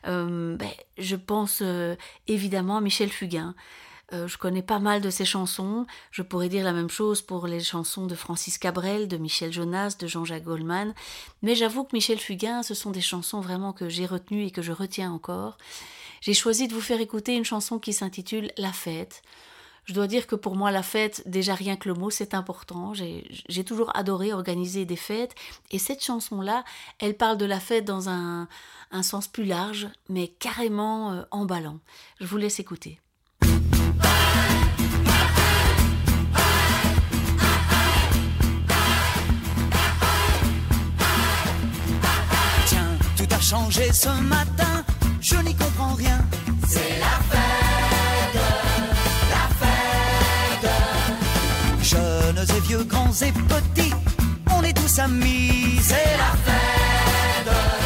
euh, 0.09 0.57
ben, 0.57 0.71
je 0.99 1.15
pense 1.15 1.61
euh, 1.63 1.95
évidemment 2.27 2.77
à 2.77 2.81
Michel 2.81 3.11
Fugain. 3.11 3.55
Euh, 4.13 4.27
je 4.27 4.37
connais 4.37 4.63
pas 4.63 4.81
mal 4.81 5.01
de 5.01 5.11
ses 5.11 5.25
chansons. 5.25 5.87
Je 6.11 6.23
pourrais 6.23 6.49
dire 6.49 6.65
la 6.65 6.73
même 6.73 6.91
chose 6.91 7.23
pour 7.23 7.47
les 7.47 7.61
chansons 7.61 8.07
de 8.07 8.17
Francis 8.17 8.59
Cabrel, 8.59 9.07
de 9.07 9.17
Michel 9.17 9.53
Jonas, 9.53 9.95
de 9.97 10.09
Jean-Jacques 10.09 10.43
Goldman. 10.43 10.93
Mais 11.43 11.55
j'avoue 11.55 11.85
que 11.85 11.95
Michel 11.95 12.19
Fugain, 12.19 12.65
ce 12.65 12.75
sont 12.75 12.91
des 12.91 13.01
chansons 13.01 13.41
vraiment 13.41 13.73
que 13.73 13.89
j'ai 13.89 14.07
retenues 14.07 14.47
et 14.47 14.51
que 14.51 14.63
je 14.63 14.73
retiens 14.73 15.13
encore. 15.13 15.57
J'ai 16.21 16.35
choisi 16.35 16.67
de 16.67 16.75
vous 16.75 16.81
faire 16.81 17.01
écouter 17.01 17.37
une 17.37 17.45
chanson 17.45 17.79
qui 17.79 17.93
s'intitule 17.93 18.51
La 18.57 18.73
fête. 18.73 19.23
Je 19.87 19.95
dois 19.95 20.09
dire 20.09 20.27
que 20.27 20.35
pour 20.35 20.57
moi, 20.57 20.73
la 20.73 20.83
fête, 20.83 21.23
déjà 21.27 21.55
rien 21.55 21.77
que 21.77 21.89
le 21.89 21.95
mot, 21.95 22.11
c'est 22.11 22.35
important. 22.35 22.93
J'ai 22.93 23.65
toujours 23.65 23.97
adoré 23.97 24.33
organiser 24.33 24.85
des 24.85 24.97
fêtes. 24.97 25.35
Et 25.71 25.79
cette 25.79 26.03
chanson-là, 26.03 26.65
elle 26.99 27.17
parle 27.17 27.39
de 27.39 27.45
la 27.45 27.61
fête 27.61 27.85
dans 27.85 28.09
un, 28.09 28.49
un 28.91 29.03
sens 29.05 29.29
plus 29.29 29.45
large, 29.45 29.87
mais 30.09 30.27
carrément 30.27 31.13
euh, 31.13 31.23
emballant. 31.31 31.79
Je 32.21 32.27
vous 32.27 32.37
laisse 32.37 32.59
écouter. 32.59 33.01
Tiens, 42.67 42.99
tout 43.17 43.29
a 43.31 43.41
changé 43.41 43.93
ce 43.93 44.09
matin, 44.23 44.85
je 45.21 45.37
n'y 45.37 45.55
comprends 45.55 45.95
rien. 45.95 46.27
C'est 46.67 46.99
la 46.99 47.07
fête, 47.31 47.46
et 52.55 52.61
vieux, 52.61 52.85
grands 52.85 53.13
et 53.23 53.33
petits, 53.33 53.95
on 54.55 54.63
est 54.63 54.73
tous 54.73 54.99
amis. 54.99 55.79
C'est 55.83 55.95
la 55.95 56.33
fête, 56.45 57.86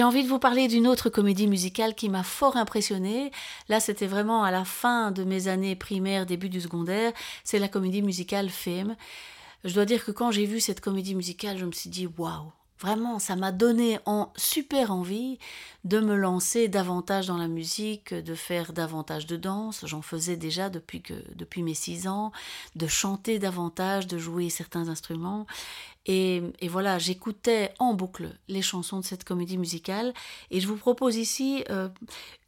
J'ai 0.00 0.04
envie 0.04 0.24
de 0.24 0.28
vous 0.28 0.38
parler 0.38 0.66
d'une 0.66 0.86
autre 0.86 1.10
comédie 1.10 1.46
musicale 1.46 1.94
qui 1.94 2.08
m'a 2.08 2.22
fort 2.22 2.56
impressionnée. 2.56 3.30
Là, 3.68 3.80
c'était 3.80 4.06
vraiment 4.06 4.42
à 4.42 4.50
la 4.50 4.64
fin 4.64 5.10
de 5.10 5.24
mes 5.24 5.46
années 5.46 5.76
primaires, 5.76 6.24
début 6.24 6.48
du 6.48 6.62
secondaire. 6.62 7.12
C'est 7.44 7.58
la 7.58 7.68
comédie 7.68 8.00
musicale 8.00 8.48
Fame. 8.48 8.96
Je 9.62 9.74
dois 9.74 9.84
dire 9.84 10.02
que 10.02 10.10
quand 10.10 10.30
j'ai 10.30 10.46
vu 10.46 10.58
cette 10.58 10.80
comédie 10.80 11.14
musicale, 11.14 11.58
je 11.58 11.66
me 11.66 11.72
suis 11.72 11.90
dit 11.90 12.08
waouh, 12.16 12.50
Vraiment, 12.80 13.18
ça 13.18 13.36
m'a 13.36 13.52
donné 13.52 13.98
en 14.06 14.32
super 14.36 14.90
envie 14.90 15.38
de 15.84 16.00
me 16.00 16.16
lancer 16.16 16.66
davantage 16.66 17.26
dans 17.26 17.36
la 17.36 17.46
musique, 17.46 18.14
de 18.14 18.34
faire 18.34 18.72
davantage 18.72 19.26
de 19.26 19.36
danse. 19.36 19.84
J'en 19.84 20.00
faisais 20.00 20.38
déjà 20.38 20.70
depuis 20.70 21.02
que 21.02 21.12
depuis 21.34 21.62
mes 21.62 21.74
six 21.74 22.08
ans, 22.08 22.32
de 22.76 22.86
chanter 22.86 23.38
davantage, 23.38 24.06
de 24.06 24.16
jouer 24.16 24.48
certains 24.48 24.88
instruments. 24.88 25.46
Et, 26.06 26.42
voilà, 26.68 26.98
j'écoutais 26.98 27.74
en 27.78 27.92
boucle 27.94 28.34
les 28.48 28.62
chansons 28.62 29.00
de 29.00 29.04
cette 29.04 29.24
comédie 29.24 29.58
musicale. 29.58 30.14
Et 30.50 30.60
je 30.60 30.66
vous 30.66 30.76
propose 30.76 31.16
ici 31.16 31.62
euh, 31.68 31.88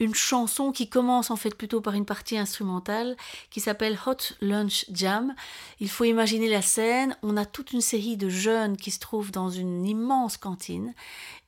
une 0.01 0.15
chanson 0.15 0.73
qui 0.73 0.89
commence 0.89 1.31
en 1.31 1.37
fait 1.37 1.55
plutôt 1.55 1.81
par 1.81 1.95
une 1.95 2.07
partie 2.07 2.39
instrumentale 2.39 3.17
qui 3.51 3.61
s'appelle 3.61 3.99
Hot 4.07 4.35
Lunch 4.41 4.87
Jam. 4.91 5.35
Il 5.81 5.91
faut 5.91 6.05
imaginer 6.05 6.49
la 6.49 6.63
scène. 6.63 7.17
On 7.23 7.37
a 7.37 7.45
toute 7.45 7.73
une 7.73 7.83
série 7.83 8.17
de 8.17 8.29
jeunes 8.29 8.77
qui 8.77 8.91
se 8.91 8.99
trouvent 8.99 9.31
dans 9.31 9.51
une 9.51 9.87
immense 9.87 10.39
cantine. 10.39 10.95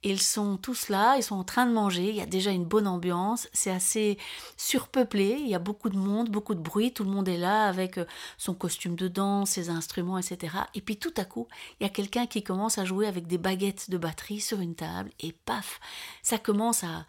Ils 0.07 0.21
sont 0.21 0.59
tous 0.59 0.91
là, 0.91 1.17
ils 1.17 1.23
sont 1.23 1.35
en 1.35 1.45
train 1.45 1.65
de 1.65 1.73
manger, 1.73 2.11
il 2.11 2.15
y 2.15 2.21
a 2.21 2.27
déjà 2.27 2.51
une 2.51 2.67
bonne 2.67 2.87
ambiance, 2.87 3.49
c'est 3.55 3.71
assez 3.71 4.19
surpeuplé, 4.59 5.39
il 5.41 5.49
y 5.49 5.55
a 5.55 5.59
beaucoup 5.59 5.89
de 5.89 5.97
monde, 5.97 6.29
beaucoup 6.29 6.55
de 6.55 6.61
bruit, 6.61 6.93
tout 6.93 7.05
le 7.05 7.11
monde 7.11 7.27
est 7.27 7.39
là 7.39 7.67
avec 7.67 7.97
euh, 7.97 8.05
son 8.37 8.55
costume 8.55 8.97
de 8.97 9.09
danse, 9.09 9.51
ses 9.51 9.71
instruments, 9.71 10.19
etc. 10.19 10.57
Et 10.75 10.83
puis 10.83 10.99
tout 10.99 11.15
à 11.17 11.25
coup, 11.25 11.49
il 11.81 11.85
y 11.85 11.87
a 11.87 11.91
quelqu'un 11.91 12.27
qui 12.27 12.43
commence 12.43 12.77
à 12.77 12.85
jouer 12.85 13.07
avec 13.07 13.27
des 13.27 13.39
baguettes 13.39 13.89
de 13.89 13.97
batterie 13.97 14.41
sur 14.41 14.61
une 14.61 14.75
table 14.75 15.11
et 15.21 15.33
paf, 15.33 15.81
ça 16.23 16.37
commence 16.37 16.85
à, 16.85 17.07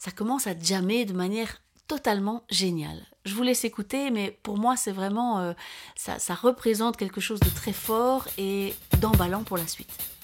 ça 0.00 0.12
commence 0.12 0.46
à 0.46 0.56
jammer 0.56 1.04
de 1.04 1.14
manière 1.14 1.60
totalement 1.88 2.44
géniale. 2.48 3.02
Je 3.24 3.34
vous 3.34 3.42
laisse 3.42 3.64
écouter, 3.64 4.12
mais 4.12 4.38
pour 4.44 4.56
moi, 4.56 4.76
c'est 4.76 4.92
vraiment, 4.92 5.40
euh, 5.40 5.52
ça, 5.96 6.20
ça 6.20 6.34
représente 6.34 6.96
quelque 6.96 7.20
chose 7.20 7.40
de 7.40 7.50
très 7.50 7.72
fort 7.72 8.28
et 8.38 8.72
d'emballant 9.00 9.42
pour 9.42 9.56
la 9.56 9.66
suite. 9.66 10.15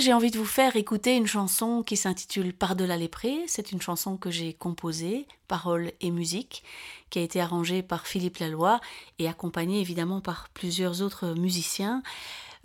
J'ai 0.00 0.12
envie 0.12 0.30
de 0.30 0.38
vous 0.38 0.44
faire 0.44 0.76
écouter 0.76 1.16
une 1.16 1.26
chanson 1.26 1.82
qui 1.82 1.96
s'intitule 1.96 2.52
Par-delà 2.52 2.96
les 2.96 3.08
prés. 3.08 3.38
C'est 3.46 3.72
une 3.72 3.80
chanson 3.80 4.16
que 4.16 4.30
j'ai 4.30 4.52
composée, 4.52 5.26
paroles 5.48 5.92
et 6.00 6.10
musique, 6.10 6.62
qui 7.10 7.18
a 7.18 7.22
été 7.22 7.40
arrangée 7.40 7.82
par 7.82 8.06
Philippe 8.06 8.38
Laloy 8.38 8.80
et 9.18 9.28
accompagnée 9.28 9.80
évidemment 9.80 10.20
par 10.20 10.48
plusieurs 10.54 11.02
autres 11.02 11.34
musiciens. 11.34 12.02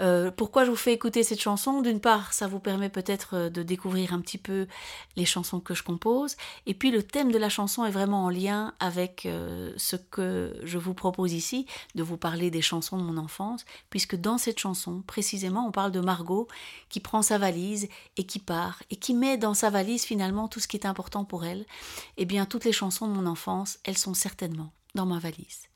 Euh, 0.01 0.31
pourquoi 0.31 0.65
je 0.65 0.69
vous 0.69 0.75
fais 0.75 0.93
écouter 0.93 1.23
cette 1.23 1.39
chanson? 1.39 1.81
D'une 1.81 1.99
part, 1.99 2.33
ça 2.33 2.47
vous 2.47 2.59
permet 2.59 2.89
peut-être 2.89 3.35
euh, 3.35 3.49
de 3.49 3.63
découvrir 3.63 4.13
un 4.13 4.21
petit 4.21 4.37
peu 4.37 4.67
les 5.15 5.25
chansons 5.25 5.59
que 5.59 5.73
je 5.73 5.83
compose. 5.83 6.35
Et 6.65 6.73
puis 6.73 6.91
le 6.91 7.03
thème 7.03 7.31
de 7.31 7.37
la 7.37 7.49
chanson 7.49 7.85
est 7.85 7.91
vraiment 7.91 8.25
en 8.25 8.29
lien 8.29 8.73
avec 8.79 9.25
euh, 9.25 9.71
ce 9.77 9.95
que 9.95 10.55
je 10.63 10.77
vous 10.77 10.93
propose 10.93 11.33
ici, 11.33 11.65
de 11.95 12.03
vous 12.03 12.17
parler 12.17 12.51
des 12.51 12.61
chansons 12.61 12.97
de 12.97 13.03
mon 13.03 13.17
enfance, 13.17 13.65
puisque 13.89 14.15
dans 14.15 14.37
cette 14.37 14.59
chanson, 14.59 15.03
précisément, 15.05 15.67
on 15.67 15.71
parle 15.71 15.91
de 15.91 15.99
Margot 15.99 16.47
qui 16.89 16.99
prend 16.99 17.21
sa 17.21 17.37
valise 17.37 17.87
et 18.17 18.25
qui 18.25 18.39
part, 18.39 18.81
et 18.89 18.95
qui 18.95 19.13
met 19.13 19.37
dans 19.37 19.53
sa 19.53 19.69
valise 19.69 20.03
finalement 20.03 20.47
tout 20.47 20.59
ce 20.59 20.67
qui 20.67 20.77
est 20.77 20.85
important 20.85 21.25
pour 21.25 21.45
elle. 21.45 21.65
Eh 22.17 22.25
bien, 22.25 22.45
toutes 22.45 22.65
les 22.65 22.71
chansons 22.71 23.07
de 23.07 23.13
mon 23.13 23.25
enfance, 23.25 23.79
elles 23.83 23.97
sont 23.97 24.13
certainement 24.13 24.71
dans 24.95 25.05
ma 25.05 25.19
valise. 25.19 25.67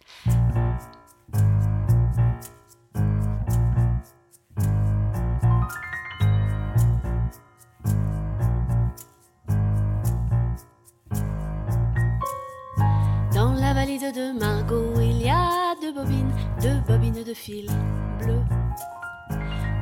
De 14.12 14.32
Margot, 14.40 14.94
il 15.02 15.22
y 15.22 15.30
a 15.30 15.76
deux 15.82 15.92
bobines, 15.92 16.32
deux 16.62 16.80
bobines 16.88 17.24
de 17.24 17.34
fil 17.34 17.70
bleu. 18.20 18.42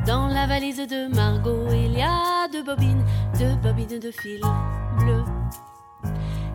Dans 0.08 0.28
la 0.28 0.48
valise 0.48 0.78
de 0.78 1.14
Margot, 1.14 1.68
il 1.72 1.94
y 1.94 2.02
a 2.02 2.48
deux 2.52 2.64
bobines, 2.64 3.04
deux 3.38 3.56
bobines 3.62 4.00
de 4.00 4.12
fil 4.12 4.42
bleu. 5.00 5.24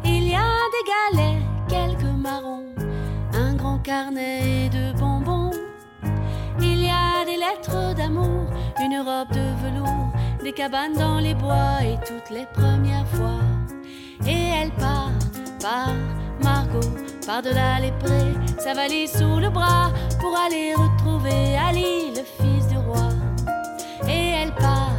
Il 0.05 0.29
y 0.29 0.35
a 0.35 0.59
des 0.75 1.17
galets, 1.17 1.43
quelques 1.69 2.17
marrons, 2.17 2.67
un 3.35 3.55
grand 3.55 3.79
carnet 3.79 4.69
de 4.71 4.99
bonbons. 4.99 5.53
Il 6.61 6.83
y 6.83 6.91
a 6.91 7.25
des 7.25 7.37
lettres 7.37 7.95
d'amour, 7.95 8.47
une 8.81 8.99
robe 8.99 9.31
de 9.33 9.47
velours, 9.63 10.13
des 10.43 10.53
cabanes 10.53 10.95
dans 10.95 11.19
les 11.19 11.35
bois 11.35 11.83
et 11.83 11.99
toutes 12.07 12.31
les 12.31 12.47
premières 12.47 13.07
fois. 13.09 13.41
Et 14.27 14.49
elle 14.61 14.73
part, 14.73 15.13
part, 15.61 15.95
Margot, 16.43 17.10
par-delà 17.27 17.81
les 17.81 17.93
prés, 17.93 18.35
sa 18.59 18.75
valise 18.75 19.13
sous 19.13 19.39
le 19.39 19.51
bras 19.51 19.93
pour 20.21 20.37
aller 20.37 20.75
retrouver 20.75 21.57
Ali, 21.57 22.13
le 22.17 22.25
fils 22.25 22.67
du 22.69 22.77
roi. 22.79 23.09
Et 24.09 24.33
elle 24.43 24.55
part, 24.55 24.93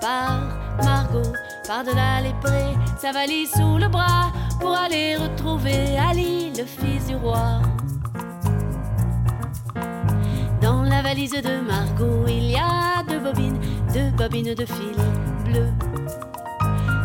part, 0.00 0.42
Margot, 0.84 1.32
par-delà 1.66 2.20
les 2.22 2.34
prés, 2.40 2.74
sa 3.00 3.12
valise 3.12 3.50
sous 3.52 3.78
le 3.78 3.88
bras 3.88 4.32
pour 4.60 4.74
aller 4.74 5.16
retrouver 5.16 5.96
Ali, 5.98 6.52
le 6.56 6.64
fils 6.64 7.06
du 7.06 7.16
roi. 7.16 7.60
Dans 10.60 10.82
la 10.82 11.02
valise 11.02 11.32
de 11.32 11.60
Margot, 11.60 12.26
il 12.26 12.50
y 12.50 12.56
a 12.56 13.02
deux 13.08 13.20
bobines, 13.20 13.60
deux 13.94 14.10
bobines 14.16 14.54
de 14.54 14.66
fil 14.66 14.96
bleu. 15.44 15.68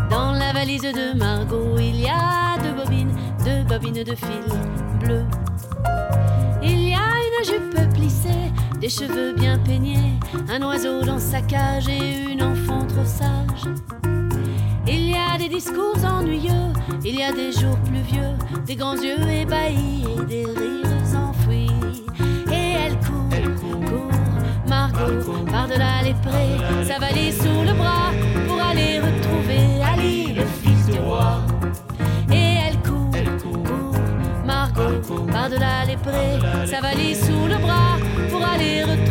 Dans 0.09 0.31
la 0.31 0.51
valise 0.53 0.81
de 0.81 1.17
Margot, 1.17 1.77
il 1.77 2.01
y 2.01 2.07
a 2.07 2.57
deux 2.61 2.73
bobines, 2.73 3.12
deux 3.43 3.63
bobines 3.63 4.03
de 4.03 4.15
fil 4.15 4.43
bleu. 4.99 5.23
Il 6.61 6.89
y 6.89 6.93
a 6.93 6.99
une 6.99 7.45
jupe 7.45 7.93
plissée, 7.93 8.51
des 8.79 8.89
cheveux 8.89 9.33
bien 9.33 9.57
peignés, 9.59 10.13
un 10.49 10.61
oiseau 10.61 11.01
dans 11.01 11.19
sa 11.19 11.41
cage 11.41 11.89
et 11.89 12.31
une 12.31 12.41
enfant 12.41 12.85
trop 12.85 13.05
sage. 13.05 13.65
Il 14.87 15.09
y 15.09 15.15
a 15.15 15.37
des 15.37 15.49
discours 15.49 15.97
ennuyeux, 16.05 16.71
il 17.03 17.15
y 17.19 17.23
a 17.23 17.31
des 17.31 17.51
jours 17.51 17.77
pluvieux, 17.85 18.33
des 18.65 18.75
grands 18.75 18.95
yeux 18.95 19.19
ébahis 19.29 20.05
et 20.17 20.25
des 20.25 20.45
rires 20.45 21.17
enfouis. 21.17 21.71
Et 22.51 22.75
elle 22.85 22.97
court, 22.99 23.29
elle 23.31 23.55
court, 23.55 24.11
Margot, 24.67 25.45
par-delà 25.51 26.01
les 26.03 26.13
prés, 26.13 26.85
sa 26.85 26.99
valise 26.99 27.37
sous 27.37 27.63
le 27.67 27.73
bras 27.73 28.11
pour 28.47 28.61
aller 28.61 28.99
retrouver 28.99 29.82
Margot, 34.83 35.25
par-delà 35.31 35.85
les 35.85 35.97
prés, 35.97 36.39
sa 36.69 36.81
valise 36.81 37.25
sous 37.25 37.47
le 37.47 37.57
bras 37.57 37.97
pour 38.29 38.43
aller 38.43 38.83
retrouver 38.83 39.02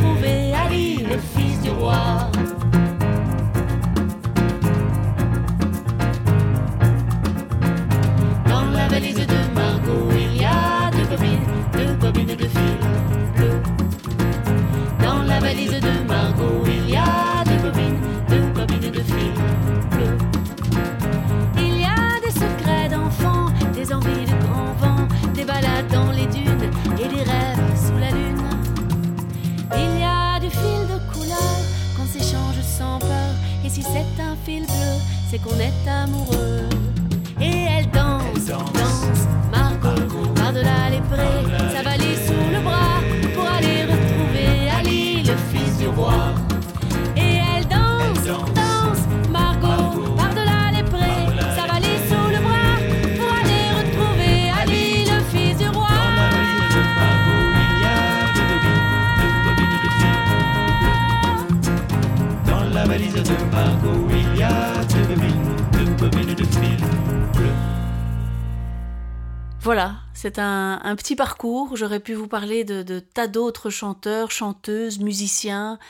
c'est 70.22 70.38
un, 70.38 70.94
petit 70.96 71.16
parcours. 71.16 71.76
J'aurais 71.76 71.98
pu 71.98 72.14
vous 72.14 72.28
parler 72.28 72.62
de, 72.62 72.84
de 72.84 73.00
tas 73.00 73.26
d'autres 73.26 73.70
chanteurs, 73.70 74.30
chanteuses, 74.30 75.00
musiciens, 75.00 75.80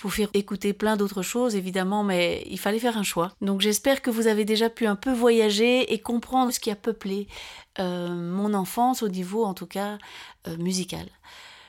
vous 0.00 0.08
faire 0.08 0.30
écouter 0.32 0.72
plein 0.72 0.96
d'autres 0.96 1.20
choses 1.20 1.56
évidemment, 1.56 2.02
mais 2.02 2.42
il 2.46 2.58
fallait 2.58 2.78
faire 2.78 2.96
un 2.96 3.02
choix. 3.02 3.32
Donc 3.42 3.60
j'espère 3.60 4.00
que 4.00 4.10
vous 4.10 4.28
avez 4.28 4.46
déjà 4.46 4.70
pu 4.70 4.86
un 4.86 4.96
peu 4.96 5.12
voyager 5.12 5.92
et 5.92 5.98
comprendre 5.98 6.52
ce 6.52 6.58
qui 6.58 6.70
a 6.70 6.74
peuplé 6.74 7.28
euh, 7.78 8.08
mon 8.08 8.54
enfance 8.54 9.02
au 9.02 9.10
niveau 9.10 9.44
en 9.44 9.52
tout 9.52 9.66
cas 9.66 9.98
euh, 10.48 10.56
musical. 10.56 11.06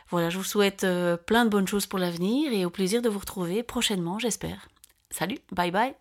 Voilà, 0.09 0.30
je 0.30 0.38
vous 0.38 0.45
souhaite 0.45 0.86
euh, 0.86 1.17
plein 1.17 1.43
de 1.43 1.49
bonnes 1.49 1.67
choses 1.67 1.88
pour 1.88 1.99
l'avenir 1.99 2.53
et 2.53 2.63
au 2.63 2.69
plaisir 2.69 3.01
de 3.01 3.09
vous 3.09 3.19
retrouver 3.19 3.63
prochainement, 3.63 4.17
j'espère. 4.17 4.69
Salut, 5.09 5.39
bye 5.51 5.71
bye. 5.71 5.93